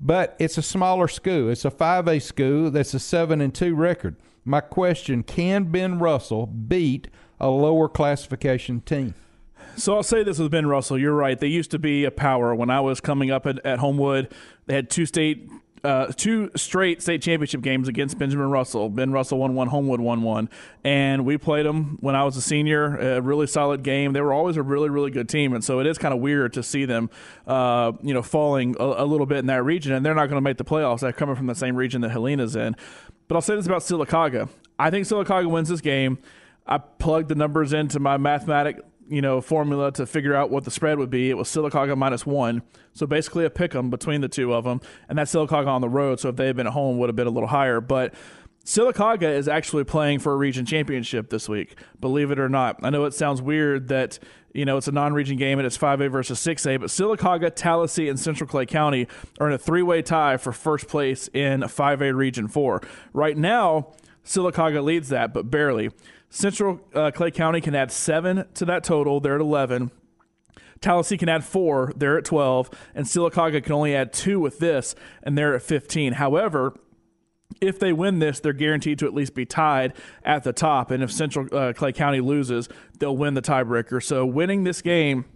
but 0.02 0.34
it's 0.40 0.58
a 0.58 0.62
smaller 0.62 1.06
school. 1.06 1.48
It's 1.48 1.64
a 1.64 1.70
5A 1.70 2.20
school 2.20 2.70
that's 2.70 2.92
a 2.92 2.98
7 2.98 3.40
and 3.40 3.54
2 3.54 3.74
record. 3.74 4.16
My 4.44 4.60
question 4.60 5.22
can 5.22 5.64
Ben 5.64 6.00
Russell 6.00 6.46
beat 6.46 7.08
a 7.38 7.48
lower 7.48 7.88
classification 7.88 8.80
team? 8.80 9.14
So 9.76 9.94
I'll 9.94 10.02
say 10.02 10.22
this 10.22 10.38
with 10.38 10.50
Ben 10.50 10.66
Russell. 10.66 10.98
You're 10.98 11.14
right. 11.14 11.38
They 11.38 11.46
used 11.46 11.70
to 11.70 11.78
be 11.78 12.04
a 12.04 12.10
power 12.10 12.54
when 12.54 12.68
I 12.68 12.80
was 12.80 13.00
coming 13.00 13.30
up 13.30 13.46
at, 13.46 13.64
at 13.64 13.78
Homewood. 13.78 14.34
They 14.66 14.74
had 14.74 14.90
two 14.90 15.06
state 15.06 15.48
uh, 15.84 16.06
two 16.16 16.50
straight 16.54 17.02
state 17.02 17.22
championship 17.22 17.60
games 17.60 17.88
against 17.88 18.18
Benjamin 18.18 18.50
Russell. 18.50 18.88
Ben 18.88 19.10
Russell 19.10 19.38
won 19.38 19.54
one, 19.54 19.68
Homewood 19.68 20.00
won 20.00 20.22
one, 20.22 20.48
and 20.84 21.24
we 21.24 21.36
played 21.38 21.66
them 21.66 21.98
when 22.00 22.14
I 22.14 22.24
was 22.24 22.36
a 22.36 22.40
senior. 22.40 22.96
A 22.96 23.20
really 23.20 23.46
solid 23.46 23.82
game. 23.82 24.12
They 24.12 24.20
were 24.20 24.32
always 24.32 24.56
a 24.56 24.62
really, 24.62 24.90
really 24.90 25.10
good 25.10 25.28
team, 25.28 25.52
and 25.52 25.64
so 25.64 25.80
it 25.80 25.86
is 25.86 25.98
kind 25.98 26.14
of 26.14 26.20
weird 26.20 26.52
to 26.52 26.62
see 26.62 26.84
them, 26.84 27.10
uh, 27.46 27.92
you 28.02 28.14
know, 28.14 28.22
falling 28.22 28.76
a, 28.78 28.84
a, 28.84 29.06
little 29.06 29.26
bit 29.26 29.38
in 29.38 29.46
that 29.46 29.64
region. 29.64 29.92
And 29.92 30.06
they're 30.06 30.14
not 30.14 30.26
going 30.26 30.36
to 30.36 30.42
make 30.42 30.56
the 30.56 30.64
playoffs. 30.64 31.00
They're 31.00 31.12
coming 31.12 31.34
from 31.34 31.46
the 31.46 31.54
same 31.54 31.74
region 31.74 32.00
that 32.02 32.10
Helena's 32.10 32.54
in. 32.54 32.76
But 33.26 33.36
I'll 33.36 33.42
say 33.42 33.56
this 33.56 33.66
about 33.66 33.82
Sylacauga. 33.82 34.48
I 34.78 34.90
think 34.90 35.06
Sylacauga 35.06 35.50
wins 35.50 35.68
this 35.68 35.80
game. 35.80 36.18
I 36.66 36.78
plugged 36.78 37.28
the 37.28 37.34
numbers 37.34 37.72
into 37.72 37.98
my 37.98 38.18
mathematic 38.18 38.80
you 39.12 39.20
know, 39.20 39.42
formula 39.42 39.92
to 39.92 40.06
figure 40.06 40.34
out 40.34 40.50
what 40.50 40.64
the 40.64 40.70
spread 40.70 40.98
would 40.98 41.10
be. 41.10 41.28
It 41.28 41.36
was 41.36 41.46
Sylacauga 41.46 41.96
minus 41.98 42.24
one. 42.24 42.62
So 42.94 43.06
basically 43.06 43.44
a 43.44 43.50
pick 43.50 43.74
'em 43.74 43.90
between 43.90 44.22
the 44.22 44.28
two 44.28 44.54
of 44.54 44.64
them. 44.64 44.80
And 45.06 45.18
that 45.18 45.26
Sylacauga 45.26 45.66
on 45.66 45.82
the 45.82 45.88
road. 45.88 46.18
So 46.18 46.30
if 46.30 46.36
they 46.36 46.46
had 46.46 46.56
been 46.56 46.66
at 46.66 46.72
home, 46.72 46.96
would 46.96 47.10
have 47.10 47.16
been 47.16 47.26
a 47.26 47.30
little 47.30 47.50
higher. 47.50 47.82
But 47.82 48.14
Sylacauga 48.64 49.30
is 49.30 49.48
actually 49.48 49.84
playing 49.84 50.20
for 50.20 50.32
a 50.32 50.36
region 50.36 50.64
championship 50.64 51.28
this 51.28 51.46
week, 51.46 51.76
believe 52.00 52.30
it 52.30 52.38
or 52.38 52.48
not. 52.48 52.78
I 52.82 52.88
know 52.88 53.04
it 53.04 53.12
sounds 53.12 53.42
weird 53.42 53.88
that, 53.88 54.18
you 54.54 54.64
know, 54.64 54.78
it's 54.78 54.88
a 54.88 54.92
non 54.92 55.12
region 55.12 55.36
game 55.36 55.58
and 55.58 55.66
it's 55.66 55.76
5A 55.76 56.08
versus 56.08 56.38
6A, 56.40 56.80
but 56.80 56.88
Sylacauga, 56.88 57.54
Tallassee, 57.54 58.08
and 58.08 58.18
Central 58.18 58.48
Clay 58.48 58.64
County 58.64 59.08
are 59.38 59.46
in 59.46 59.52
a 59.52 59.58
three 59.58 59.82
way 59.82 60.00
tie 60.00 60.38
for 60.38 60.52
first 60.52 60.88
place 60.88 61.28
in 61.34 61.60
5A 61.60 62.14
Region 62.14 62.48
4. 62.48 62.80
Right 63.12 63.36
now, 63.36 63.88
Sylacauga 64.24 64.82
leads 64.82 65.10
that, 65.10 65.34
but 65.34 65.50
barely. 65.50 65.90
Central 66.32 66.80
uh, 66.94 67.10
Clay 67.10 67.30
County 67.30 67.60
can 67.60 67.74
add 67.74 67.92
seven 67.92 68.46
to 68.54 68.64
that 68.64 68.82
total. 68.82 69.20
They're 69.20 69.34
at 69.34 69.40
11. 69.42 69.90
Tallassee 70.80 71.18
can 71.18 71.28
add 71.28 71.44
four. 71.44 71.92
They're 71.94 72.16
at 72.16 72.24
12. 72.24 72.70
And 72.94 73.04
Sylacauga 73.04 73.62
can 73.62 73.72
only 73.72 73.94
add 73.94 74.14
two 74.14 74.40
with 74.40 74.58
this, 74.58 74.94
and 75.22 75.36
they're 75.36 75.54
at 75.54 75.60
15. 75.60 76.14
However, 76.14 76.74
if 77.60 77.78
they 77.78 77.92
win 77.92 78.18
this, 78.18 78.40
they're 78.40 78.54
guaranteed 78.54 78.98
to 79.00 79.06
at 79.06 79.12
least 79.12 79.34
be 79.34 79.44
tied 79.44 79.92
at 80.24 80.42
the 80.42 80.54
top. 80.54 80.90
And 80.90 81.02
if 81.02 81.12
Central 81.12 81.46
uh, 81.54 81.74
Clay 81.74 81.92
County 81.92 82.20
loses, 82.20 82.66
they'll 82.98 83.16
win 83.16 83.34
the 83.34 83.42
tiebreaker. 83.42 84.02
So 84.02 84.24
winning 84.24 84.64
this 84.64 84.80
game 84.80 85.26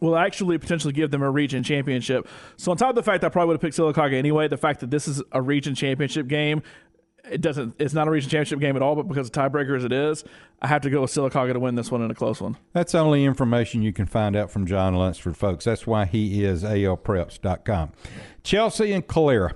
will 0.00 0.16
actually 0.16 0.58
potentially 0.58 0.92
give 0.92 1.12
them 1.12 1.22
a 1.22 1.30
region 1.30 1.62
championship. 1.62 2.28
So 2.56 2.70
on 2.70 2.76
top 2.76 2.90
of 2.90 2.96
the 2.96 3.02
fact 3.02 3.20
that 3.20 3.28
I 3.28 3.30
probably 3.30 3.48
would 3.48 3.54
have 3.54 3.60
picked 3.60 3.76
Sylacauga 3.76 4.14
anyway, 4.14 4.48
the 4.48 4.56
fact 4.56 4.80
that 4.80 4.90
this 4.90 5.06
is 5.08 5.22
a 5.32 5.40
region 5.40 5.74
championship 5.74 6.26
game 6.26 6.62
it 7.30 7.40
doesn't. 7.40 7.74
It's 7.78 7.94
not 7.94 8.08
a 8.08 8.10
region 8.10 8.30
championship 8.30 8.60
game 8.60 8.76
at 8.76 8.82
all, 8.82 8.94
but 8.94 9.08
because 9.08 9.28
of 9.28 9.32
tiebreaker 9.32 9.76
as 9.76 9.84
it 9.84 9.92
is, 9.92 10.24
I 10.62 10.68
have 10.68 10.82
to 10.82 10.90
go 10.90 11.02
with 11.02 11.10
Sylacauga 11.10 11.52
to 11.52 11.60
win 11.60 11.74
this 11.74 11.90
one 11.90 12.02
in 12.02 12.10
a 12.10 12.14
close 12.14 12.40
one. 12.40 12.56
That's 12.72 12.92
the 12.92 12.98
only 12.98 13.24
information 13.24 13.82
you 13.82 13.92
can 13.92 14.06
find 14.06 14.36
out 14.36 14.50
from 14.50 14.66
Jon 14.66 14.94
Lunsford, 14.94 15.36
folks. 15.36 15.64
That's 15.64 15.86
why 15.86 16.06
he 16.06 16.44
is 16.44 16.62
alpreps.com. 16.62 17.92
Chelsea 18.42 18.92
and 18.92 19.06
Calera. 19.06 19.54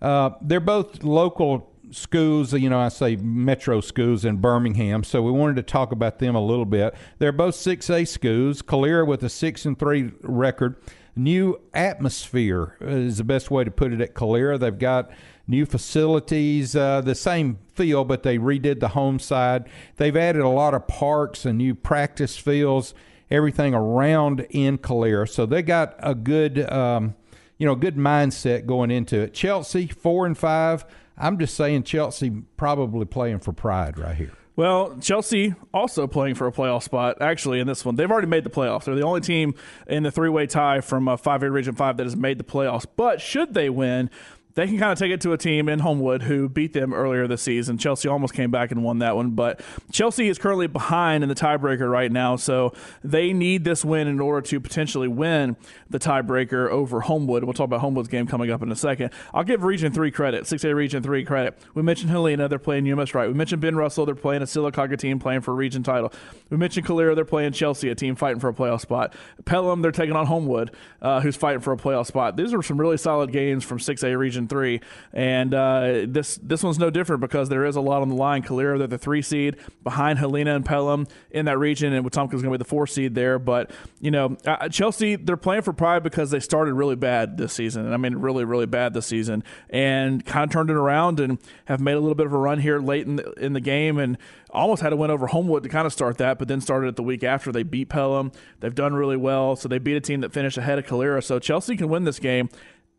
Uh, 0.00 0.30
they're 0.40 0.60
both 0.60 1.04
local 1.04 1.72
schools, 1.92 2.52
you 2.52 2.68
know, 2.68 2.80
I 2.80 2.88
say 2.88 3.16
metro 3.16 3.80
schools 3.80 4.24
in 4.24 4.38
Birmingham. 4.38 5.04
So 5.04 5.22
we 5.22 5.30
wanted 5.30 5.56
to 5.56 5.62
talk 5.62 5.92
about 5.92 6.18
them 6.18 6.34
a 6.34 6.44
little 6.44 6.64
bit. 6.64 6.94
They're 7.18 7.32
both 7.32 7.54
6A 7.54 8.08
schools. 8.08 8.62
Calera 8.62 9.04
with 9.04 9.22
a 9.22 9.28
6 9.28 9.64
and 9.64 9.78
3 9.78 10.12
record. 10.22 10.76
New 11.14 11.60
atmosphere 11.74 12.76
is 12.80 13.18
the 13.18 13.24
best 13.24 13.50
way 13.50 13.64
to 13.64 13.70
put 13.70 13.92
it 13.92 14.00
at 14.00 14.14
Calera. 14.14 14.56
They've 14.56 14.78
got 14.78 15.10
new 15.46 15.66
facilities, 15.66 16.76
uh, 16.76 17.00
the 17.00 17.14
same 17.14 17.58
feel, 17.74 18.04
but 18.04 18.22
they 18.22 18.38
redid 18.38 18.80
the 18.80 18.88
home 18.88 19.18
side. 19.18 19.68
They've 19.96 20.16
added 20.16 20.42
a 20.42 20.48
lot 20.48 20.74
of 20.74 20.86
parks 20.86 21.44
and 21.44 21.58
new 21.58 21.74
practice 21.74 22.36
fields, 22.36 22.94
everything 23.30 23.74
around 23.74 24.46
in 24.50 24.78
Calera. 24.78 25.26
So 25.28 25.46
they 25.46 25.62
got 25.62 25.94
a 25.98 26.14
good, 26.14 26.70
um, 26.70 27.14
you 27.58 27.66
know, 27.66 27.74
good 27.74 27.96
mindset 27.96 28.66
going 28.66 28.90
into 28.90 29.20
it. 29.20 29.34
Chelsea 29.34 29.86
four 29.86 30.26
and 30.26 30.36
five. 30.36 30.84
I'm 31.18 31.38
just 31.38 31.54
saying 31.54 31.84
Chelsea 31.84 32.30
probably 32.56 33.04
playing 33.04 33.40
for 33.40 33.52
pride 33.52 33.98
right 33.98 34.16
here. 34.16 34.32
Well, 34.54 34.98
Chelsea 35.00 35.54
also 35.72 36.06
playing 36.06 36.34
for 36.34 36.46
a 36.46 36.52
playoff 36.52 36.82
spot, 36.82 37.22
actually, 37.22 37.58
in 37.58 37.66
this 37.66 37.86
one. 37.86 37.96
They've 37.96 38.10
already 38.10 38.26
made 38.26 38.44
the 38.44 38.50
playoffs. 38.50 38.84
They're 38.84 38.94
the 38.94 39.02
only 39.02 39.22
team 39.22 39.54
in 39.86 40.02
the 40.02 40.10
three 40.10 40.28
way 40.28 40.46
tie 40.46 40.82
from 40.82 41.08
uh, 41.08 41.16
5A 41.16 41.50
Region 41.50 41.74
5 41.74 41.96
that 41.96 42.04
has 42.04 42.16
made 42.16 42.38
the 42.38 42.44
playoffs. 42.44 42.84
But 42.96 43.22
should 43.22 43.54
they 43.54 43.70
win, 43.70 44.10
they 44.54 44.66
can 44.66 44.78
kind 44.78 44.92
of 44.92 44.98
take 44.98 45.10
it 45.10 45.20
to 45.22 45.32
a 45.32 45.38
team 45.38 45.68
in 45.68 45.78
Homewood 45.78 46.22
who 46.22 46.48
beat 46.48 46.72
them 46.72 46.92
earlier 46.92 47.26
this 47.26 47.42
season. 47.42 47.78
Chelsea 47.78 48.08
almost 48.08 48.34
came 48.34 48.50
back 48.50 48.70
and 48.70 48.84
won 48.84 48.98
that 48.98 49.16
one, 49.16 49.30
but 49.30 49.60
Chelsea 49.90 50.28
is 50.28 50.38
currently 50.38 50.66
behind 50.66 51.22
in 51.22 51.28
the 51.28 51.34
tiebreaker 51.34 51.90
right 51.90 52.10
now, 52.10 52.36
so 52.36 52.72
they 53.02 53.32
need 53.32 53.64
this 53.64 53.84
win 53.84 54.08
in 54.08 54.20
order 54.20 54.46
to 54.48 54.60
potentially 54.60 55.08
win 55.08 55.56
the 55.90 55.98
tiebreaker 55.98 56.68
over 56.68 57.00
Homewood. 57.02 57.44
We'll 57.44 57.54
talk 57.54 57.64
about 57.64 57.80
Homewood's 57.80 58.08
game 58.08 58.26
coming 58.26 58.50
up 58.50 58.62
in 58.62 58.70
a 58.70 58.76
second. 58.76 59.10
I'll 59.32 59.44
give 59.44 59.64
Region 59.64 59.92
3 59.92 60.10
credit, 60.10 60.44
6A 60.44 60.74
Region 60.74 61.02
3 61.02 61.24
credit. 61.24 61.58
We 61.74 61.82
mentioned 61.82 62.10
Helena, 62.10 62.48
they're 62.48 62.58
playing 62.58 62.90
UMS 62.90 63.14
Wright. 63.14 63.28
We 63.28 63.34
mentioned 63.34 63.62
Ben 63.62 63.76
Russell, 63.76 64.06
they're 64.06 64.14
playing 64.14 64.42
a 64.42 64.46
Sylacauga 64.46 64.98
team 64.98 65.18
playing 65.18 65.40
for 65.40 65.52
a 65.52 65.54
region 65.54 65.82
title. 65.82 66.12
We 66.50 66.56
mentioned 66.56 66.86
Calera, 66.86 67.14
they're 67.14 67.24
playing 67.24 67.52
Chelsea, 67.52 67.88
a 67.88 67.94
team 67.94 68.16
fighting 68.16 68.40
for 68.40 68.48
a 68.48 68.54
playoff 68.54 68.80
spot. 68.80 69.14
Pelham, 69.44 69.82
they're 69.82 69.92
taking 69.92 70.16
on 70.16 70.26
Homewood, 70.26 70.70
uh, 71.00 71.20
who's 71.20 71.36
fighting 71.36 71.60
for 71.60 71.72
a 71.72 71.76
playoff 71.76 72.06
spot. 72.06 72.36
These 72.36 72.52
are 72.52 72.62
some 72.62 72.78
really 72.78 72.96
solid 72.96 73.32
games 73.32 73.64
from 73.64 73.78
6A 73.78 74.16
Region 74.18 74.41
Region 74.42 74.48
Three, 74.48 74.80
and 75.12 75.54
uh, 75.54 76.04
this 76.06 76.38
this 76.42 76.62
one's 76.62 76.78
no 76.78 76.90
different 76.90 77.20
because 77.20 77.48
there 77.48 77.64
is 77.64 77.76
a 77.76 77.80
lot 77.80 78.02
on 78.02 78.08
the 78.08 78.14
line. 78.14 78.42
Calera, 78.42 78.78
they're 78.78 78.86
the 78.86 78.98
three 78.98 79.22
seed 79.22 79.56
behind 79.82 80.18
Helena 80.18 80.54
and 80.54 80.64
Pelham 80.64 81.06
in 81.30 81.46
that 81.46 81.58
region, 81.58 81.92
and 81.92 82.04
Wetumpka 82.04 82.34
is 82.34 82.42
going 82.42 82.52
to 82.52 82.58
be 82.58 82.58
the 82.58 82.64
four 82.64 82.86
seed 82.86 83.14
there. 83.14 83.38
But 83.38 83.70
you 84.00 84.10
know, 84.10 84.36
uh, 84.46 84.68
Chelsea, 84.68 85.16
they're 85.16 85.36
playing 85.36 85.62
for 85.62 85.72
pride 85.72 86.02
because 86.02 86.30
they 86.30 86.40
started 86.40 86.74
really 86.74 86.96
bad 86.96 87.36
this 87.36 87.52
season, 87.52 87.84
and 87.84 87.94
I 87.94 87.96
mean 87.96 88.16
really 88.16 88.44
really 88.44 88.66
bad 88.66 88.94
this 88.94 89.06
season, 89.06 89.44
and 89.70 90.24
kind 90.24 90.44
of 90.44 90.50
turned 90.50 90.70
it 90.70 90.76
around 90.76 91.20
and 91.20 91.38
have 91.66 91.80
made 91.80 91.94
a 91.94 92.00
little 92.00 92.14
bit 92.14 92.26
of 92.26 92.32
a 92.32 92.38
run 92.38 92.58
here 92.60 92.80
late 92.80 93.06
in 93.06 93.16
the, 93.16 93.32
in 93.32 93.52
the 93.52 93.60
game 93.60 93.98
and 93.98 94.18
almost 94.52 94.82
had 94.82 94.92
a 94.92 94.96
win 94.96 95.10
over 95.10 95.26
Homewood 95.26 95.62
to 95.62 95.68
kind 95.68 95.86
of 95.86 95.92
start 95.92 96.18
that, 96.18 96.38
but 96.38 96.48
then 96.48 96.60
started 96.60 96.88
it 96.88 96.96
the 96.96 97.02
week 97.02 97.24
after. 97.24 97.50
They 97.50 97.62
beat 97.62 97.88
Pelham. 97.88 98.32
They've 98.60 98.74
done 98.74 98.94
really 98.94 99.16
well. 99.16 99.56
So 99.56 99.68
they 99.68 99.78
beat 99.78 99.96
a 99.96 100.00
team 100.00 100.20
that 100.20 100.32
finished 100.32 100.58
ahead 100.58 100.78
of 100.78 100.86
Calera. 100.86 101.22
So 101.22 101.38
Chelsea 101.38 101.76
can 101.76 101.88
win 101.88 102.04
this 102.04 102.18
game. 102.18 102.48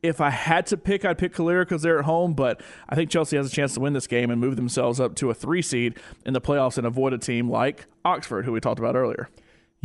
If 0.04 0.20
I 0.20 0.30
had 0.30 0.66
to 0.68 0.78
pick, 0.78 1.06
I'd 1.06 1.18
pick 1.18 1.34
Calera 1.34 1.64
because 1.64 1.82
they're 1.82 1.98
at 1.98 2.06
home, 2.06 2.34
but 2.34 2.62
I 2.90 2.96
think 2.96 3.10
Chelsea 3.10 3.38
has 3.38 3.48
a 3.48 3.56
chance 3.56 3.74
to 3.76 3.80
win 3.80 3.94
this 3.94 4.06
game 4.06 4.30
and 4.30 4.40
move 4.40 4.58
themselves 4.58 5.00
up 5.00 5.16
to 5.16 5.30
a 5.30 5.34
three 5.34 5.62
seed 5.62 5.96
in 6.26 6.34
the 6.34 6.42
playoffs 6.42 6.78
and 6.78 6.86
avoid 6.86 7.14
a 7.14 7.18
team 7.18 7.50
like 7.50 7.88
Oxford, 8.04 8.44
who 8.44 8.52
we 8.52 8.60
talked 8.60 8.80
about 8.80 8.98
earlier. 8.98 9.30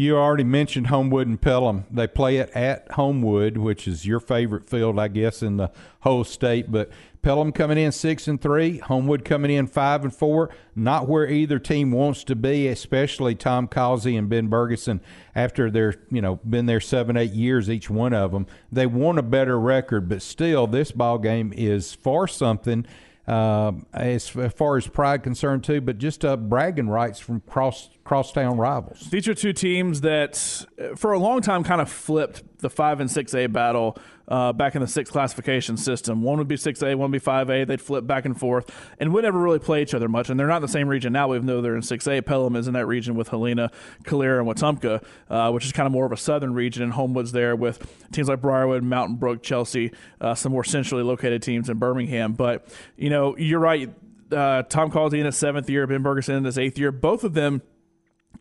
You 0.00 0.16
already 0.16 0.44
mentioned 0.44 0.86
Homewood 0.86 1.26
and 1.26 1.40
Pelham. 1.40 1.84
They 1.90 2.06
play 2.06 2.36
it 2.36 2.50
at 2.50 2.88
Homewood, 2.92 3.56
which 3.56 3.88
is 3.88 4.06
your 4.06 4.20
favorite 4.20 4.70
field, 4.70 4.96
I 4.96 5.08
guess, 5.08 5.42
in 5.42 5.56
the 5.56 5.72
whole 6.02 6.22
state. 6.22 6.70
But 6.70 6.88
Pelham 7.20 7.50
coming 7.50 7.78
in 7.78 7.90
six 7.90 8.28
and 8.28 8.40
three, 8.40 8.78
Homewood 8.78 9.24
coming 9.24 9.50
in 9.50 9.66
five 9.66 10.04
and 10.04 10.14
four. 10.14 10.50
Not 10.76 11.08
where 11.08 11.26
either 11.26 11.58
team 11.58 11.90
wants 11.90 12.22
to 12.24 12.36
be, 12.36 12.68
especially 12.68 13.34
Tom 13.34 13.66
Causey 13.66 14.16
and 14.16 14.28
Ben 14.28 14.48
Bergeson. 14.48 15.00
After 15.34 15.68
they're 15.68 15.96
you 16.12 16.22
know 16.22 16.36
been 16.48 16.66
there 16.66 16.78
seven 16.78 17.16
eight 17.16 17.32
years 17.32 17.68
each 17.68 17.90
one 17.90 18.12
of 18.12 18.30
them, 18.30 18.46
they 18.70 18.86
want 18.86 19.18
a 19.18 19.22
better 19.22 19.58
record, 19.58 20.08
but 20.08 20.22
still 20.22 20.68
this 20.68 20.92
ball 20.92 21.18
game 21.18 21.52
is 21.56 21.92
for 21.92 22.28
something 22.28 22.86
uh, 23.28 23.72
as 23.92 24.28
far 24.28 24.78
as 24.78 24.86
pride 24.86 25.22
concerned 25.22 25.62
too, 25.62 25.80
but 25.82 25.98
just 25.98 26.24
uh, 26.24 26.36
bragging 26.36 26.88
rights 26.88 27.20
from 27.20 27.40
cross 27.42 27.90
crosstown 28.02 28.56
rivals. 28.56 29.00
These 29.10 29.28
are 29.28 29.34
two 29.34 29.52
teams 29.52 30.00
that, 30.00 30.64
uh, 30.80 30.96
for 30.96 31.12
a 31.12 31.18
long 31.18 31.42
time, 31.42 31.62
kind 31.62 31.82
of 31.82 31.90
flipped 31.90 32.42
the 32.60 32.70
five 32.70 33.00
and 33.00 33.10
six 33.10 33.34
A 33.34 33.46
battle 33.46 33.98
uh, 34.28 34.52
back 34.52 34.74
in 34.74 34.80
the 34.80 34.86
six 34.86 35.10
classification 35.10 35.76
system. 35.76 36.22
One 36.22 36.38
would 36.38 36.48
be 36.48 36.56
six 36.56 36.82
A, 36.82 36.94
one 36.94 37.10
would 37.10 37.16
be 37.16 37.18
five 37.18 37.50
A. 37.50 37.64
They'd 37.64 37.80
flip 37.80 38.06
back 38.06 38.24
and 38.24 38.38
forth, 38.38 38.70
and 39.00 39.12
would 39.12 39.24
never 39.24 39.38
really 39.38 39.58
play 39.58 39.82
each 39.82 39.94
other 39.94 40.08
much. 40.08 40.30
And 40.30 40.38
they're 40.38 40.46
not 40.46 40.56
in 40.56 40.62
the 40.62 40.68
same 40.68 40.88
region 40.88 41.12
now, 41.12 41.34
even 41.34 41.46
though 41.46 41.60
they're 41.60 41.76
in 41.76 41.82
six 41.82 42.06
A. 42.06 42.20
Pelham 42.20 42.54
is 42.56 42.68
in 42.68 42.74
that 42.74 42.86
region 42.86 43.14
with 43.14 43.28
Helena, 43.28 43.70
Calera, 44.04 44.38
and 44.38 44.48
Wetumpka, 44.48 45.02
uh, 45.30 45.50
which 45.50 45.64
is 45.64 45.72
kind 45.72 45.86
of 45.86 45.92
more 45.92 46.06
of 46.06 46.12
a 46.12 46.16
southern 46.16 46.54
region. 46.54 46.82
And 46.82 46.92
Homewood's 46.92 47.32
there 47.32 47.56
with 47.56 47.90
teams 48.12 48.28
like 48.28 48.40
Briarwood, 48.40 48.82
Mountain 48.82 49.16
Brook, 49.16 49.42
Chelsea, 49.42 49.92
uh, 50.20 50.34
some 50.34 50.52
more 50.52 50.64
centrally 50.64 51.02
located 51.02 51.42
teams 51.42 51.68
in 51.68 51.78
Birmingham. 51.78 52.34
But 52.34 52.66
you 52.96 53.10
know, 53.10 53.36
you're 53.36 53.60
right. 53.60 53.90
Uh, 54.30 54.62
Tom 54.62 54.90
Causey 54.90 55.20
in 55.20 55.26
his 55.26 55.36
seventh 55.36 55.70
year, 55.70 55.86
Ben 55.86 56.02
Bergeson 56.02 56.36
in 56.36 56.44
his 56.44 56.58
eighth 56.58 56.78
year. 56.78 56.92
Both 56.92 57.24
of 57.24 57.32
them 57.32 57.62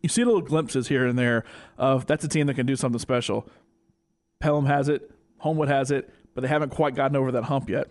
you 0.02 0.08
see 0.08 0.24
little 0.24 0.40
glimpses 0.40 0.88
here 0.88 1.06
and 1.06 1.18
there 1.18 1.44
of 1.76 2.06
that's 2.06 2.24
a 2.24 2.28
team 2.28 2.46
that 2.46 2.54
can 2.54 2.66
do 2.66 2.76
something 2.76 2.98
special. 2.98 3.48
Pelham 4.40 4.66
has 4.66 4.88
it, 4.88 5.10
Homewood 5.38 5.68
has 5.68 5.90
it, 5.90 6.12
but 6.34 6.42
they 6.42 6.48
haven't 6.48 6.70
quite 6.70 6.94
gotten 6.94 7.16
over 7.16 7.32
that 7.32 7.44
hump 7.44 7.68
yet. 7.68 7.88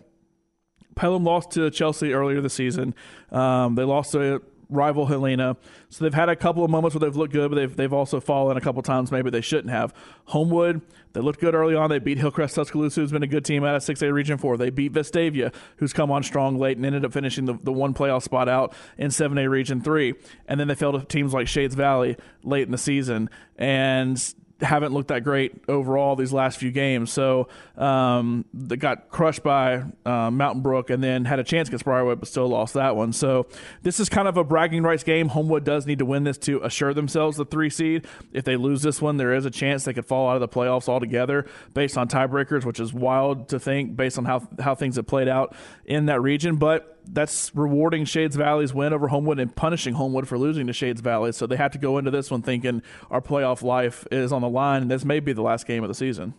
Pelham 0.94 1.24
lost 1.24 1.52
to 1.52 1.70
Chelsea 1.70 2.12
earlier 2.12 2.40
this 2.40 2.54
season. 2.54 2.94
Um, 3.30 3.74
they 3.74 3.84
lost 3.84 4.12
to 4.12 4.42
rival 4.70 5.06
Helena. 5.06 5.56
So 5.88 6.04
they've 6.04 6.14
had 6.14 6.28
a 6.28 6.36
couple 6.36 6.64
of 6.64 6.70
moments 6.70 6.94
where 6.94 7.00
they've 7.00 7.16
looked 7.16 7.32
good, 7.32 7.50
but 7.50 7.56
they've 7.56 7.74
they've 7.74 7.92
also 7.92 8.20
fallen 8.20 8.56
a 8.56 8.60
couple 8.60 8.82
times 8.82 9.10
maybe 9.10 9.30
they 9.30 9.40
shouldn't 9.40 9.70
have. 9.70 9.94
Homewood, 10.26 10.82
they 11.12 11.20
looked 11.20 11.40
good 11.40 11.54
early 11.54 11.74
on. 11.74 11.88
They 11.88 11.98
beat 11.98 12.18
Hillcrest 12.18 12.54
Tuscaloosa, 12.54 13.00
who's 13.00 13.12
been 13.12 13.22
a 13.22 13.28
good 13.28 13.44
team 13.44 13.64
out 13.64 13.74
of 13.74 13.82
6A 13.82 14.12
Region 14.12 14.38
4. 14.38 14.56
They 14.56 14.70
beat 14.70 14.92
Vestavia, 14.92 15.54
who's 15.76 15.92
come 15.92 16.10
on 16.10 16.22
strong 16.22 16.58
late 16.58 16.76
and 16.76 16.84
ended 16.84 17.04
up 17.04 17.12
finishing 17.12 17.46
the, 17.46 17.58
the 17.62 17.72
one 17.72 17.94
playoff 17.94 18.22
spot 18.22 18.48
out 18.48 18.74
in 18.98 19.08
7A 19.08 19.48
Region 19.48 19.80
3. 19.80 20.14
And 20.46 20.60
then 20.60 20.68
they 20.68 20.74
fell 20.74 20.92
to 20.92 21.04
teams 21.04 21.32
like 21.32 21.48
Shades 21.48 21.74
Valley 21.74 22.16
late 22.42 22.66
in 22.66 22.72
the 22.72 22.78
season. 22.78 23.30
And 23.56 24.22
haven't 24.60 24.92
looked 24.92 25.08
that 25.08 25.22
great 25.22 25.52
overall 25.68 26.16
these 26.16 26.32
last 26.32 26.58
few 26.58 26.70
games. 26.70 27.12
So 27.12 27.48
um, 27.76 28.44
they 28.52 28.76
got 28.76 29.08
crushed 29.08 29.42
by 29.42 29.84
uh, 30.04 30.30
Mountain 30.30 30.62
Brook 30.62 30.90
and 30.90 31.02
then 31.02 31.24
had 31.24 31.38
a 31.38 31.44
chance 31.44 31.68
against 31.68 31.84
Briarwood, 31.84 32.18
but 32.18 32.28
still 32.28 32.48
lost 32.48 32.74
that 32.74 32.96
one. 32.96 33.12
So 33.12 33.46
this 33.82 34.00
is 34.00 34.08
kind 34.08 34.26
of 34.26 34.36
a 34.36 34.44
bragging 34.44 34.82
rights 34.82 35.04
game. 35.04 35.28
Homewood 35.28 35.64
does 35.64 35.86
need 35.86 36.00
to 36.00 36.04
win 36.04 36.24
this 36.24 36.38
to 36.38 36.60
assure 36.62 36.92
themselves 36.92 37.36
the 37.36 37.44
three 37.44 37.70
seed. 37.70 38.06
If 38.32 38.44
they 38.44 38.56
lose 38.56 38.82
this 38.82 39.00
one, 39.00 39.16
there 39.16 39.32
is 39.32 39.44
a 39.44 39.50
chance 39.50 39.84
they 39.84 39.92
could 39.92 40.06
fall 40.06 40.28
out 40.28 40.34
of 40.34 40.40
the 40.40 40.48
playoffs 40.48 40.88
altogether 40.88 41.46
based 41.72 41.96
on 41.96 42.08
tiebreakers, 42.08 42.64
which 42.64 42.80
is 42.80 42.92
wild 42.92 43.48
to 43.50 43.60
think 43.60 43.96
based 43.96 44.18
on 44.18 44.24
how 44.24 44.48
how 44.58 44.74
things 44.74 44.96
have 44.96 45.06
played 45.06 45.28
out 45.28 45.54
in 45.84 46.06
that 46.06 46.20
region. 46.20 46.56
But 46.56 46.97
that's 47.12 47.54
rewarding 47.54 48.04
Shades 48.04 48.36
Valley's 48.36 48.74
win 48.74 48.92
over 48.92 49.08
Homewood 49.08 49.38
and 49.38 49.54
punishing 49.54 49.94
Homewood 49.94 50.28
for 50.28 50.38
losing 50.38 50.66
to 50.66 50.72
Shades 50.72 51.00
Valley. 51.00 51.32
So 51.32 51.46
they 51.46 51.56
have 51.56 51.72
to 51.72 51.78
go 51.78 51.98
into 51.98 52.10
this 52.10 52.30
one 52.30 52.42
thinking 52.42 52.82
our 53.10 53.20
playoff 53.20 53.62
life 53.62 54.06
is 54.10 54.32
on 54.32 54.42
the 54.42 54.48
line, 54.48 54.82
and 54.82 54.90
this 54.90 55.04
may 55.04 55.20
be 55.20 55.32
the 55.32 55.42
last 55.42 55.66
game 55.66 55.82
of 55.82 55.88
the 55.88 55.94
season. 55.94 56.34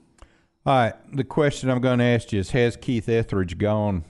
All 0.66 0.76
right. 0.76 1.16
The 1.16 1.24
question 1.24 1.70
I'm 1.70 1.82
going 1.82 2.00
to 2.00 2.06
ask 2.06 2.32
you 2.32 2.40
is 2.40 2.52
Has 2.52 2.76
Keith 2.76 3.08
Etheredge 3.08 3.58
gone 3.58 4.04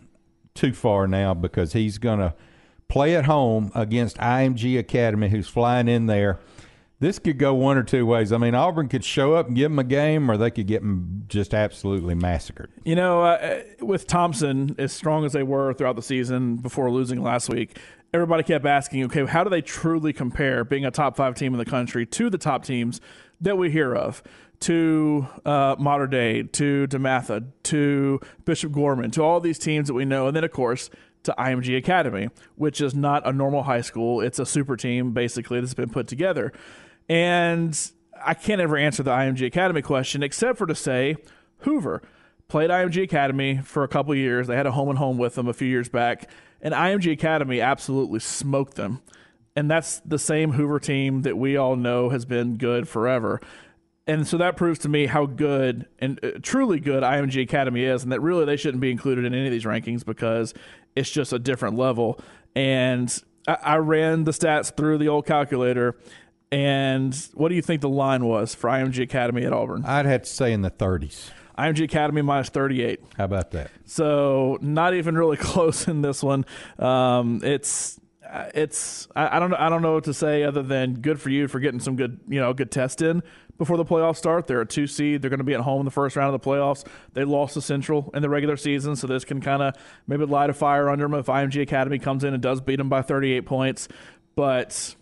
too 0.55 0.73
far 0.73 1.07
now 1.07 1.33
because 1.33 1.73
he's 1.73 1.97
going 1.97 2.19
to 2.19 2.33
play 2.87 3.15
at 3.15 3.25
home 3.25 3.71
against 3.75 4.17
IMG 4.17 4.77
Academy, 4.77 5.29
who's 5.29 5.47
flying 5.47 5.87
in 5.87 6.07
there? 6.07 6.39
This 6.99 7.17
could 7.17 7.37
go 7.37 7.53
one 7.53 7.77
or 7.77 7.83
two 7.83 8.05
ways. 8.05 8.33
I 8.33 8.37
mean, 8.37 8.53
Auburn 8.53 8.89
could 8.89 9.05
show 9.05 9.33
up 9.33 9.47
and 9.47 9.55
give 9.55 9.71
them 9.71 9.79
a 9.79 9.83
game, 9.83 10.29
or 10.29 10.35
they 10.35 10.51
could 10.51 10.67
get 10.67 10.81
them 10.81 11.23
just 11.27 11.53
absolutely 11.53 12.13
massacred. 12.13 12.71
You 12.83 12.95
know, 12.95 13.23
uh, 13.23 13.61
with 13.79 14.05
Thompson, 14.05 14.75
as 14.77 14.91
strong 14.91 15.23
as 15.25 15.31
they 15.31 15.43
were 15.43 15.73
throughout 15.73 15.95
the 15.95 16.01
season 16.01 16.57
before 16.57 16.91
losing 16.91 17.21
last 17.23 17.49
week, 17.49 17.77
everybody 18.13 18.43
kept 18.43 18.65
asking, 18.65 19.05
okay, 19.05 19.25
how 19.25 19.43
do 19.43 19.49
they 19.49 19.61
truly 19.61 20.11
compare 20.11 20.65
being 20.65 20.85
a 20.85 20.91
top 20.91 21.15
five 21.15 21.35
team 21.35 21.53
in 21.53 21.57
the 21.57 21.65
country 21.65 22.05
to 22.05 22.29
the 22.29 22.37
top 22.37 22.65
teams 22.65 22.99
that 23.39 23.57
we 23.57 23.71
hear 23.71 23.95
of? 23.95 24.21
To 24.61 25.25
uh, 25.45 25.77
Mater 25.79 26.05
Dei, 26.05 26.43
to 26.43 26.85
DeMatha, 26.87 27.45
to 27.63 28.19
Bishop 28.43 28.73
Gorman, 28.73 29.09
to 29.11 29.23
all 29.23 29.39
these 29.39 29.57
teams 29.57 29.87
that 29.87 29.93
we 29.93 30.03
know, 30.03 30.27
and 30.27 30.35
then 30.35 30.43
of 30.43 30.51
course 30.51 30.89
to 31.23 31.33
IMG 31.37 31.77
Academy, 31.77 32.27
which 32.55 32.81
is 32.81 32.93
not 32.93 33.25
a 33.25 33.31
normal 33.31 33.63
high 33.63 33.79
school; 33.79 34.19
it's 34.19 34.37
a 34.37 34.45
super 34.45 34.75
team 34.75 35.13
basically 35.13 35.61
that's 35.61 35.73
been 35.73 35.89
put 35.89 36.07
together. 36.07 36.51
And 37.09 37.77
I 38.23 38.35
can't 38.35 38.61
ever 38.61 38.77
answer 38.77 39.03
the 39.03 39.11
IMG 39.11 39.45
Academy 39.45 39.81
question 39.81 40.23
except 40.23 40.57
for 40.57 40.67
to 40.67 40.75
say 40.75 41.17
Hoover 41.59 42.01
played 42.47 42.69
IMG 42.69 43.03
Academy 43.03 43.61
for 43.63 43.83
a 43.83 43.87
couple 43.87 44.13
years. 44.15 44.47
They 44.47 44.55
had 44.55 44.67
a 44.67 44.71
home 44.71 44.89
and 44.89 44.97
home 44.97 45.17
with 45.17 45.35
them 45.35 45.47
a 45.47 45.53
few 45.53 45.67
years 45.67 45.89
back, 45.89 46.29
and 46.61 46.73
IMG 46.73 47.11
Academy 47.11 47.61
absolutely 47.61 48.19
smoked 48.19 48.75
them. 48.75 49.01
And 49.55 49.69
that's 49.69 49.99
the 50.05 50.19
same 50.19 50.53
Hoover 50.53 50.79
team 50.79 51.23
that 51.23 51.37
we 51.37 51.57
all 51.57 51.75
know 51.75 52.09
has 52.09 52.25
been 52.25 52.57
good 52.57 52.87
forever. 52.87 53.41
And 54.07 54.27
so 54.27 54.37
that 54.37 54.57
proves 54.57 54.79
to 54.79 54.89
me 54.89 55.05
how 55.05 55.25
good 55.27 55.85
and 55.99 56.19
uh, 56.23 56.31
truly 56.41 56.79
good 56.79 57.03
IMG 57.03 57.43
Academy 57.43 57.83
is, 57.83 58.03
and 58.03 58.11
that 58.11 58.21
really 58.21 58.45
they 58.45 58.57
shouldn't 58.57 58.81
be 58.81 58.89
included 58.89 59.25
in 59.25 59.33
any 59.33 59.45
of 59.45 59.51
these 59.51 59.65
rankings 59.65 60.03
because 60.03 60.53
it's 60.95 61.11
just 61.11 61.31
a 61.31 61.39
different 61.39 61.77
level. 61.77 62.19
And 62.55 63.15
I, 63.47 63.57
I 63.63 63.75
ran 63.77 64.23
the 64.23 64.31
stats 64.31 64.75
through 64.75 64.97
the 64.97 65.09
old 65.09 65.27
calculator, 65.27 65.95
and 66.51 67.15
what 67.33 67.49
do 67.49 67.55
you 67.55 67.61
think 67.61 67.81
the 67.81 67.89
line 67.89 68.25
was 68.25 68.55
for 68.55 68.69
IMG 68.69 69.03
Academy 69.03 69.45
at 69.45 69.53
Auburn? 69.53 69.85
I'd 69.85 70.05
have 70.05 70.23
to 70.23 70.29
say 70.29 70.51
in 70.51 70.61
the 70.61 70.71
30s. 70.71 71.29
IMG 71.57 71.83
Academy 71.83 72.21
minus 72.21 72.49
38. 72.49 73.01
How 73.17 73.25
about 73.25 73.51
that? 73.51 73.69
So 73.85 74.57
not 74.61 74.93
even 74.93 75.17
really 75.17 75.37
close 75.37 75.87
in 75.87 76.01
this 76.01 76.23
one. 76.23 76.45
Um, 76.77 77.41
it's 77.43 77.99
it's 78.53 79.07
I, 79.15 79.37
I, 79.37 79.39
don't 79.39 79.53
I 79.53 79.69
don't 79.69 79.81
know 79.81 79.93
what 79.93 80.03
to 80.05 80.13
say 80.13 80.43
other 80.43 80.61
than 80.61 81.01
good 81.01 81.19
for 81.19 81.29
you 81.29 81.47
for 81.47 81.59
getting 81.59 81.79
some 81.79 81.95
good 81.95 82.19
you 82.27 82.39
know 82.39 82.53
good 82.53 82.71
test 82.71 83.01
in 83.01 83.23
before 83.57 83.77
the 83.77 83.85
playoffs 83.85 84.17
start. 84.17 84.47
They're 84.47 84.61
a 84.61 84.65
two 84.65 84.87
seed. 84.87 85.21
They're 85.21 85.29
going 85.29 85.39
to 85.39 85.43
be 85.43 85.53
at 85.53 85.61
home 85.61 85.81
in 85.81 85.85
the 85.85 85.91
first 85.91 86.15
round 86.15 86.33
of 86.33 86.41
the 86.41 86.49
playoffs. 86.49 86.85
They 87.13 87.25
lost 87.25 87.55
to 87.55 87.61
Central 87.61 88.09
in 88.13 88.21
the 88.21 88.29
regular 88.29 88.55
season, 88.55 88.95
so 88.95 89.07
this 89.07 89.25
can 89.25 89.41
kind 89.41 89.61
of 89.61 89.75
maybe 90.07 90.25
light 90.25 90.49
a 90.49 90.53
fire 90.53 90.89
under 90.89 91.05
them 91.05 91.13
if 91.15 91.25
IMG 91.25 91.61
Academy 91.61 91.99
comes 91.99 92.23
in 92.23 92.33
and 92.33 92.41
does 92.41 92.61
beat 92.61 92.77
them 92.77 92.89
by 92.89 93.01
38 93.01 93.45
points. 93.45 93.87
But 94.35 94.95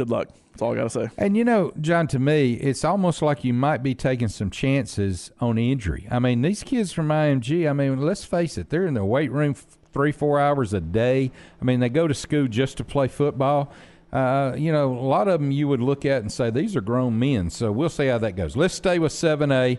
good 0.00 0.10
luck. 0.10 0.28
That's 0.52 0.62
all 0.62 0.72
I 0.72 0.76
got 0.76 0.84
to 0.84 0.90
say. 0.90 1.08
And 1.18 1.36
you 1.36 1.44
know, 1.44 1.72
Jon, 1.78 2.06
to 2.08 2.18
me, 2.18 2.54
it's 2.54 2.84
almost 2.84 3.20
like 3.20 3.44
you 3.44 3.52
might 3.52 3.82
be 3.82 3.94
taking 3.94 4.28
some 4.28 4.50
chances 4.50 5.30
on 5.40 5.58
injury. 5.58 6.08
I 6.10 6.18
mean, 6.18 6.40
these 6.40 6.62
kids 6.62 6.90
from 6.90 7.08
IMG, 7.08 7.68
I 7.68 7.74
mean, 7.74 8.00
let's 8.00 8.24
face 8.24 8.56
it, 8.56 8.70
they're 8.70 8.86
in 8.86 8.94
the 8.94 9.04
weight 9.04 9.30
room 9.30 9.54
three, 9.92 10.10
four 10.10 10.40
hours 10.40 10.72
a 10.72 10.80
day. 10.80 11.30
I 11.60 11.64
mean, 11.64 11.80
they 11.80 11.90
go 11.90 12.08
to 12.08 12.14
school 12.14 12.48
just 12.48 12.78
to 12.78 12.84
play 12.84 13.08
football. 13.08 13.72
Uh, 14.10 14.54
you 14.56 14.72
know, 14.72 14.90
a 14.92 15.06
lot 15.06 15.28
of 15.28 15.40
them 15.40 15.50
you 15.50 15.68
would 15.68 15.80
look 15.82 16.06
at 16.06 16.22
and 16.22 16.32
say, 16.32 16.50
these 16.50 16.74
are 16.74 16.80
grown 16.80 17.18
men. 17.18 17.50
So 17.50 17.70
we'll 17.70 17.90
see 17.90 18.06
how 18.06 18.18
that 18.18 18.32
goes. 18.32 18.56
Let's 18.56 18.74
stay 18.74 18.98
with 18.98 19.12
7A. 19.12 19.78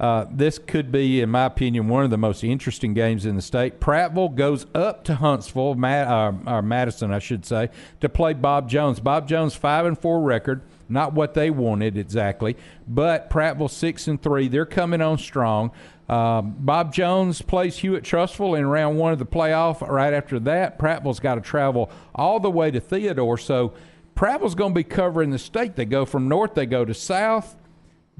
Uh, 0.00 0.24
this 0.30 0.58
could 0.58 0.90
be, 0.90 1.20
in 1.20 1.28
my 1.28 1.44
opinion, 1.44 1.86
one 1.86 2.02
of 2.04 2.10
the 2.10 2.16
most 2.16 2.42
interesting 2.42 2.94
games 2.94 3.26
in 3.26 3.36
the 3.36 3.42
state. 3.42 3.80
Prattville 3.80 4.34
goes 4.34 4.64
up 4.74 5.04
to 5.04 5.16
Huntsville, 5.16 5.76
uh, 5.84 6.32
or 6.46 6.62
Madison, 6.62 7.12
I 7.12 7.18
should 7.18 7.44
say, 7.44 7.68
to 8.00 8.08
play 8.08 8.32
Bob 8.32 8.66
Jones. 8.66 8.98
Bob 8.98 9.28
Jones 9.28 9.54
five 9.54 9.84
and 9.84 9.98
four 9.98 10.22
record, 10.22 10.62
not 10.88 11.12
what 11.12 11.34
they 11.34 11.50
wanted 11.50 11.98
exactly, 11.98 12.56
but 12.88 13.28
Prattville 13.28 13.68
six 13.68 14.08
and 14.08 14.20
three. 14.22 14.48
They're 14.48 14.64
coming 14.64 15.02
on 15.02 15.18
strong. 15.18 15.70
Um, 16.08 16.56
Bob 16.58 16.94
Jones 16.94 17.42
plays 17.42 17.76
Hewitt 17.76 18.02
Trussville 18.02 18.58
in 18.58 18.66
round 18.66 18.98
one 18.98 19.12
of 19.12 19.18
the 19.18 19.26
playoff. 19.26 19.86
Right 19.86 20.14
after 20.14 20.40
that, 20.40 20.78
Prattville's 20.78 21.20
got 21.20 21.34
to 21.34 21.42
travel 21.42 21.90
all 22.14 22.40
the 22.40 22.50
way 22.50 22.70
to 22.70 22.80
Theodore. 22.80 23.36
So 23.36 23.74
Prattville's 24.16 24.54
going 24.54 24.72
to 24.72 24.78
be 24.78 24.82
covering 24.82 25.30
the 25.30 25.38
state. 25.38 25.76
They 25.76 25.84
go 25.84 26.06
from 26.06 26.26
north, 26.26 26.54
they 26.54 26.66
go 26.66 26.86
to 26.86 26.94
south, 26.94 27.54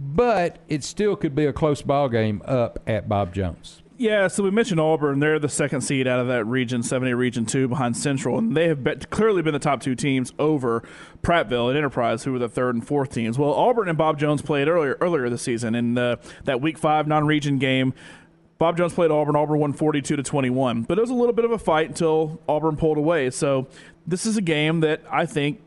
but 0.00 0.58
it 0.66 0.82
still 0.82 1.14
could 1.14 1.34
be 1.34 1.44
a 1.44 1.52
close 1.52 1.82
ball 1.82 2.08
game 2.08 2.40
up 2.46 2.78
at 2.86 3.06
Bob 3.08 3.34
Jones. 3.34 3.82
Yeah, 3.98 4.28
so 4.28 4.42
we 4.42 4.50
mentioned 4.50 4.80
Auburn. 4.80 5.20
They're 5.20 5.38
the 5.38 5.50
second 5.50 5.82
seed 5.82 6.08
out 6.08 6.20
of 6.20 6.28
that 6.28 6.46
region, 6.46 6.82
70 6.82 7.12
Region 7.12 7.44
2 7.44 7.68
behind 7.68 7.98
Central, 7.98 8.38
and 8.38 8.56
they 8.56 8.66
have 8.68 8.82
bet, 8.82 9.10
clearly 9.10 9.42
been 9.42 9.52
the 9.52 9.58
top 9.58 9.82
two 9.82 9.94
teams 9.94 10.32
over 10.38 10.82
Prattville 11.22 11.68
and 11.68 11.76
Enterprise, 11.76 12.24
who 12.24 12.32
were 12.32 12.38
the 12.38 12.48
third 12.48 12.74
and 12.74 12.86
fourth 12.86 13.12
teams. 13.12 13.38
Well, 13.38 13.52
Auburn 13.52 13.90
and 13.90 13.98
Bob 13.98 14.18
Jones 14.18 14.40
played 14.40 14.68
earlier 14.68 14.96
earlier 15.02 15.28
this 15.28 15.42
season 15.42 15.74
in 15.74 15.92
the, 15.96 16.18
that 16.44 16.62
Week 16.62 16.78
5 16.78 17.08
non-region 17.08 17.58
game. 17.58 17.92
Bob 18.56 18.78
Jones 18.78 18.94
played 18.94 19.10
Auburn. 19.10 19.36
Auburn 19.36 19.58
won 19.58 19.74
42 19.74 20.16
to 20.16 20.22
21, 20.22 20.84
but 20.84 20.96
it 20.96 21.00
was 21.02 21.10
a 21.10 21.14
little 21.14 21.34
bit 21.34 21.44
of 21.44 21.50
a 21.50 21.58
fight 21.58 21.88
until 21.88 22.40
Auburn 22.48 22.78
pulled 22.78 22.96
away. 22.96 23.28
So 23.28 23.68
this 24.06 24.24
is 24.24 24.38
a 24.38 24.42
game 24.42 24.80
that 24.80 25.02
I 25.10 25.26
think 25.26 25.60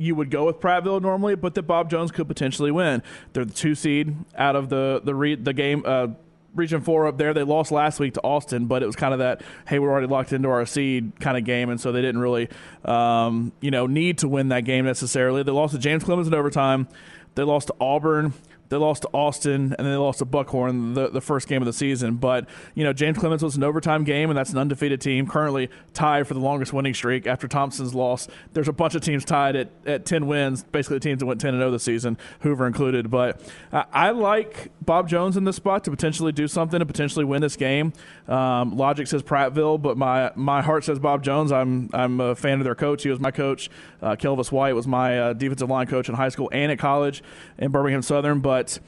you 0.00 0.14
would 0.14 0.30
go 0.30 0.46
with 0.46 0.60
Prattville 0.60 1.02
normally, 1.02 1.34
but 1.34 1.54
that 1.54 1.62
Bob 1.62 1.90
Jones 1.90 2.10
could 2.10 2.26
potentially 2.26 2.70
win. 2.70 3.02
They're 3.32 3.44
the 3.44 3.52
two 3.52 3.74
seed 3.74 4.16
out 4.34 4.56
of 4.56 4.70
the 4.70 5.00
the 5.04 5.14
re, 5.14 5.34
the 5.34 5.52
game. 5.52 5.82
Uh, 5.86 6.08
Region 6.52 6.80
Four 6.80 7.06
up 7.06 7.16
there. 7.16 7.32
They 7.32 7.44
lost 7.44 7.70
last 7.70 8.00
week 8.00 8.14
to 8.14 8.20
Austin, 8.22 8.66
but 8.66 8.82
it 8.82 8.86
was 8.86 8.96
kind 8.96 9.12
of 9.12 9.20
that 9.20 9.42
hey, 9.68 9.78
we're 9.78 9.90
already 9.90 10.08
locked 10.08 10.32
into 10.32 10.48
our 10.48 10.66
seed 10.66 11.12
kind 11.20 11.36
of 11.36 11.44
game, 11.44 11.70
and 11.70 11.80
so 11.80 11.92
they 11.92 12.00
didn't 12.00 12.20
really, 12.20 12.48
um, 12.84 13.52
you 13.60 13.70
know, 13.70 13.86
need 13.86 14.18
to 14.18 14.28
win 14.28 14.48
that 14.48 14.64
game 14.64 14.84
necessarily. 14.84 15.44
They 15.44 15.52
lost 15.52 15.74
to 15.74 15.78
James 15.78 16.02
Clemens 16.02 16.26
in 16.26 16.34
overtime. 16.34 16.88
They 17.36 17.44
lost 17.44 17.68
to 17.68 17.74
Auburn. 17.80 18.32
They 18.70 18.76
lost 18.76 19.02
to 19.02 19.08
Austin, 19.08 19.74
and 19.76 19.78
then 19.78 19.90
they 19.90 19.96
lost 19.96 20.20
to 20.20 20.24
Buckhorn 20.24 20.94
the, 20.94 21.08
the 21.08 21.20
first 21.20 21.48
game 21.48 21.60
of 21.60 21.66
the 21.66 21.72
season. 21.72 22.16
But, 22.16 22.48
you 22.76 22.84
know, 22.84 22.92
James 22.92 23.18
Clemens 23.18 23.42
was 23.42 23.56
an 23.56 23.64
overtime 23.64 24.04
game, 24.04 24.30
and 24.30 24.38
that's 24.38 24.52
an 24.52 24.58
undefeated 24.58 25.00
team, 25.00 25.26
currently 25.26 25.68
tied 25.92 26.28
for 26.28 26.34
the 26.34 26.40
longest 26.40 26.72
winning 26.72 26.94
streak 26.94 27.26
after 27.26 27.48
Thompson's 27.48 27.96
loss. 27.96 28.28
There's 28.52 28.68
a 28.68 28.72
bunch 28.72 28.94
of 28.94 29.02
teams 29.02 29.24
tied 29.24 29.56
at, 29.56 29.70
at 29.86 30.06
10 30.06 30.28
wins, 30.28 30.62
basically 30.62 30.98
the 30.98 31.00
teams 31.02 31.18
that 31.18 31.26
went 31.26 31.40
10 31.40 31.54
0 31.54 31.70
this 31.72 31.82
season, 31.82 32.16
Hoover 32.40 32.64
included. 32.64 33.10
But 33.10 33.40
I, 33.72 33.84
I 33.92 34.10
like 34.10 34.70
Bob 34.80 35.08
Jones 35.08 35.36
in 35.36 35.42
this 35.42 35.56
spot 35.56 35.82
to 35.84 35.90
potentially 35.90 36.30
do 36.30 36.46
something 36.46 36.80
and 36.80 36.88
potentially 36.88 37.24
win 37.24 37.42
this 37.42 37.56
game. 37.56 37.92
Um, 38.28 38.76
logic 38.76 39.08
says 39.08 39.24
Prattville, 39.24 39.82
but 39.82 39.96
my, 39.96 40.30
my 40.36 40.62
heart 40.62 40.84
says 40.84 41.00
Bob 41.00 41.24
Jones. 41.24 41.50
I'm, 41.50 41.90
I'm 41.92 42.20
a 42.20 42.36
fan 42.36 42.58
of 42.58 42.64
their 42.64 42.76
coach. 42.76 43.02
He 43.02 43.08
was 43.08 43.18
my 43.18 43.32
coach. 43.32 43.68
Uh, 44.00 44.14
Kelvis 44.14 44.52
White 44.52 44.76
was 44.76 44.86
my 44.86 45.18
uh, 45.18 45.32
defensive 45.32 45.68
line 45.68 45.88
coach 45.88 46.08
in 46.08 46.14
high 46.14 46.28
school 46.28 46.48
and 46.52 46.70
at 46.70 46.78
college 46.78 47.22
in 47.58 47.72
Birmingham 47.72 48.02
Southern. 48.02 48.38
But 48.38 48.59
but 48.60 48.78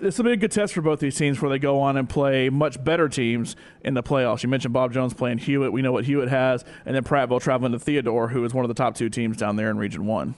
this 0.00 0.18
will 0.18 0.24
be 0.24 0.32
a 0.32 0.36
good 0.36 0.50
test 0.50 0.72
for 0.72 0.80
both 0.80 0.98
these 0.98 1.14
teams 1.14 1.40
where 1.40 1.48
they 1.48 1.60
go 1.60 1.80
on 1.80 1.96
and 1.96 2.08
play 2.08 2.48
much 2.48 2.82
better 2.82 3.08
teams 3.08 3.54
in 3.84 3.94
the 3.94 4.02
playoffs. 4.02 4.42
You 4.42 4.48
mentioned 4.48 4.74
Bob 4.74 4.92
Jones 4.92 5.14
playing 5.14 5.38
Hewitt. 5.38 5.72
We 5.72 5.80
know 5.80 5.92
what 5.92 6.06
Hewitt 6.06 6.28
has. 6.28 6.64
And 6.84 6.96
then 6.96 7.04
Prattville 7.04 7.40
traveling 7.40 7.70
to 7.70 7.78
Theodore, 7.78 8.28
who 8.28 8.44
is 8.44 8.52
one 8.52 8.64
of 8.64 8.68
the 8.68 8.74
top 8.74 8.96
two 8.96 9.08
teams 9.08 9.36
down 9.36 9.54
there 9.54 9.70
in 9.70 9.78
Region 9.78 10.06
1. 10.06 10.34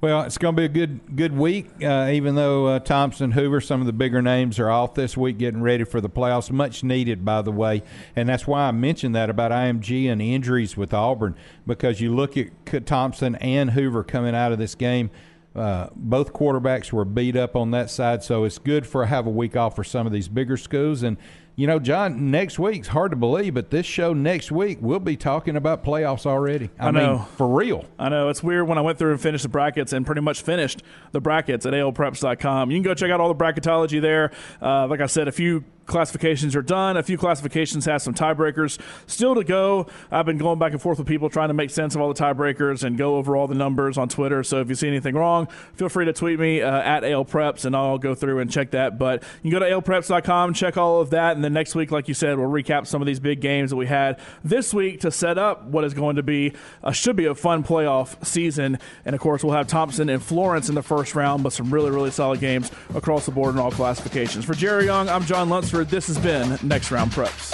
Well, 0.00 0.22
it's 0.22 0.38
going 0.38 0.54
to 0.54 0.60
be 0.60 0.64
a 0.64 0.68
good 0.68 1.16
good 1.16 1.36
week, 1.36 1.66
uh, 1.82 2.10
even 2.12 2.34
though 2.34 2.66
uh, 2.66 2.78
Thompson, 2.78 3.32
Hoover, 3.32 3.60
some 3.60 3.80
of 3.80 3.86
the 3.86 3.92
bigger 3.92 4.20
names 4.22 4.58
are 4.58 4.70
off 4.70 4.94
this 4.94 5.16
week 5.16 5.38
getting 5.38 5.62
ready 5.62 5.84
for 5.84 6.00
the 6.00 6.10
playoffs. 6.10 6.50
Much 6.50 6.82
needed, 6.84 7.24
by 7.24 7.42
the 7.42 7.52
way. 7.52 7.82
And 8.14 8.28
that's 8.28 8.46
why 8.46 8.68
I 8.68 8.70
mentioned 8.70 9.14
that 9.14 9.30
about 9.30 9.50
IMG 9.50 10.10
and 10.10 10.20
injuries 10.22 10.76
with 10.76 10.94
Auburn, 10.94 11.34
because 11.66 12.00
you 12.00 12.14
look 12.14 12.36
at 12.36 12.86
Thompson 12.86 13.34
and 13.36 13.70
Hoover 13.70 14.04
coming 14.04 14.34
out 14.34 14.52
of 14.52 14.58
this 14.58 14.74
game– 14.74 15.10
uh, 15.54 15.88
both 15.94 16.32
quarterbacks 16.32 16.92
were 16.92 17.04
beat 17.04 17.36
up 17.36 17.54
on 17.54 17.70
that 17.70 17.90
side, 17.90 18.22
so 18.22 18.44
it's 18.44 18.58
good 18.58 18.86
for 18.86 19.06
have 19.06 19.26
a 19.26 19.30
week 19.30 19.56
off 19.56 19.76
for 19.76 19.84
some 19.84 20.06
of 20.06 20.12
these 20.12 20.28
bigger 20.28 20.56
schools. 20.56 21.02
And 21.02 21.16
you 21.56 21.68
know, 21.68 21.78
Jon, 21.78 22.32
next 22.32 22.58
week's 22.58 22.88
hard 22.88 23.12
to 23.12 23.16
believe, 23.16 23.54
but 23.54 23.70
this 23.70 23.86
show 23.86 24.12
next 24.12 24.50
week 24.50 24.78
we'll 24.80 24.98
be 24.98 25.16
talking 25.16 25.54
about 25.54 25.84
playoffs 25.84 26.26
already. 26.26 26.70
I, 26.80 26.88
I 26.88 26.90
know 26.90 27.18
mean, 27.18 27.26
for 27.36 27.46
real. 27.46 27.84
I 27.96 28.08
know 28.08 28.28
it's 28.28 28.42
weird 28.42 28.66
when 28.66 28.78
I 28.78 28.80
went 28.80 28.98
through 28.98 29.12
and 29.12 29.20
finished 29.20 29.44
the 29.44 29.48
brackets 29.48 29.92
and 29.92 30.04
pretty 30.04 30.20
much 30.20 30.42
finished 30.42 30.82
the 31.12 31.20
brackets 31.20 31.64
at 31.64 31.72
alpreps.com. 31.72 32.72
You 32.72 32.76
can 32.76 32.82
go 32.82 32.94
check 32.94 33.12
out 33.12 33.20
all 33.20 33.32
the 33.32 33.36
bracketology 33.36 34.00
there. 34.00 34.32
Uh, 34.60 34.88
like 34.88 35.00
I 35.00 35.06
said, 35.06 35.28
a 35.28 35.32
few 35.32 35.62
classifications 35.86 36.56
are 36.56 36.62
done. 36.62 36.96
A 36.96 37.02
few 37.02 37.18
classifications 37.18 37.84
have 37.84 38.02
some 38.02 38.14
tiebreakers 38.14 38.78
still 39.06 39.34
to 39.34 39.44
go. 39.44 39.86
I've 40.10 40.26
been 40.26 40.38
going 40.38 40.58
back 40.58 40.72
and 40.72 40.80
forth 40.80 40.98
with 40.98 41.06
people 41.06 41.30
trying 41.30 41.48
to 41.48 41.54
make 41.54 41.70
sense 41.70 41.94
of 41.94 42.00
all 42.00 42.12
the 42.12 42.20
tiebreakers 42.20 42.82
and 42.84 42.96
go 42.96 43.16
over 43.16 43.36
all 43.36 43.46
the 43.46 43.54
numbers 43.54 43.98
on 43.98 44.08
Twitter. 44.08 44.42
So 44.42 44.60
if 44.60 44.68
you 44.68 44.74
see 44.74 44.88
anything 44.88 45.14
wrong, 45.14 45.48
feel 45.74 45.88
free 45.88 46.04
to 46.04 46.12
tweet 46.12 46.38
me 46.38 46.62
uh, 46.62 46.80
at 46.80 47.02
ALPreps 47.02 47.64
and 47.64 47.76
I'll 47.76 47.98
go 47.98 48.14
through 48.14 48.40
and 48.40 48.50
check 48.50 48.70
that. 48.72 48.98
But 48.98 49.22
you 49.42 49.50
can 49.50 49.58
go 49.58 49.58
to 49.60 49.80
alpreps.com, 49.80 50.54
check 50.54 50.76
all 50.76 51.00
of 51.00 51.10
that, 51.10 51.36
and 51.36 51.44
then 51.44 51.52
next 51.52 51.74
week, 51.74 51.90
like 51.90 52.08
you 52.08 52.14
said, 52.14 52.38
we'll 52.38 52.48
recap 52.48 52.86
some 52.86 53.02
of 53.02 53.06
these 53.06 53.20
big 53.20 53.40
games 53.40 53.70
that 53.70 53.76
we 53.76 53.86
had 53.86 54.18
this 54.42 54.72
week 54.72 55.00
to 55.00 55.10
set 55.10 55.38
up 55.38 55.64
what 55.64 55.84
is 55.84 55.94
going 55.94 56.16
to 56.16 56.22
be 56.22 56.52
should 56.92 57.16
be 57.16 57.26
a 57.26 57.34
fun 57.34 57.62
playoff 57.62 58.24
season. 58.24 58.78
And 59.04 59.14
of 59.14 59.20
course, 59.20 59.44
we'll 59.44 59.54
have 59.54 59.66
Thompson 59.66 60.08
and 60.08 60.22
Florence 60.22 60.68
in 60.68 60.74
the 60.74 60.82
first 60.82 61.14
round, 61.14 61.42
but 61.42 61.52
some 61.52 61.72
really 61.72 61.90
really 61.90 62.10
solid 62.10 62.40
games 62.40 62.70
across 62.94 63.26
the 63.26 63.32
board 63.32 63.54
in 63.54 63.60
all 63.60 63.70
classifications. 63.70 64.44
For 64.44 64.54
Jerry 64.54 64.86
Young, 64.86 65.08
I'm 65.08 65.24
Jon 65.24 65.48
this 65.82 66.06
has 66.06 66.18
been 66.18 66.56
Next 66.62 66.92
Round 66.92 67.10
Preps. 67.10 67.50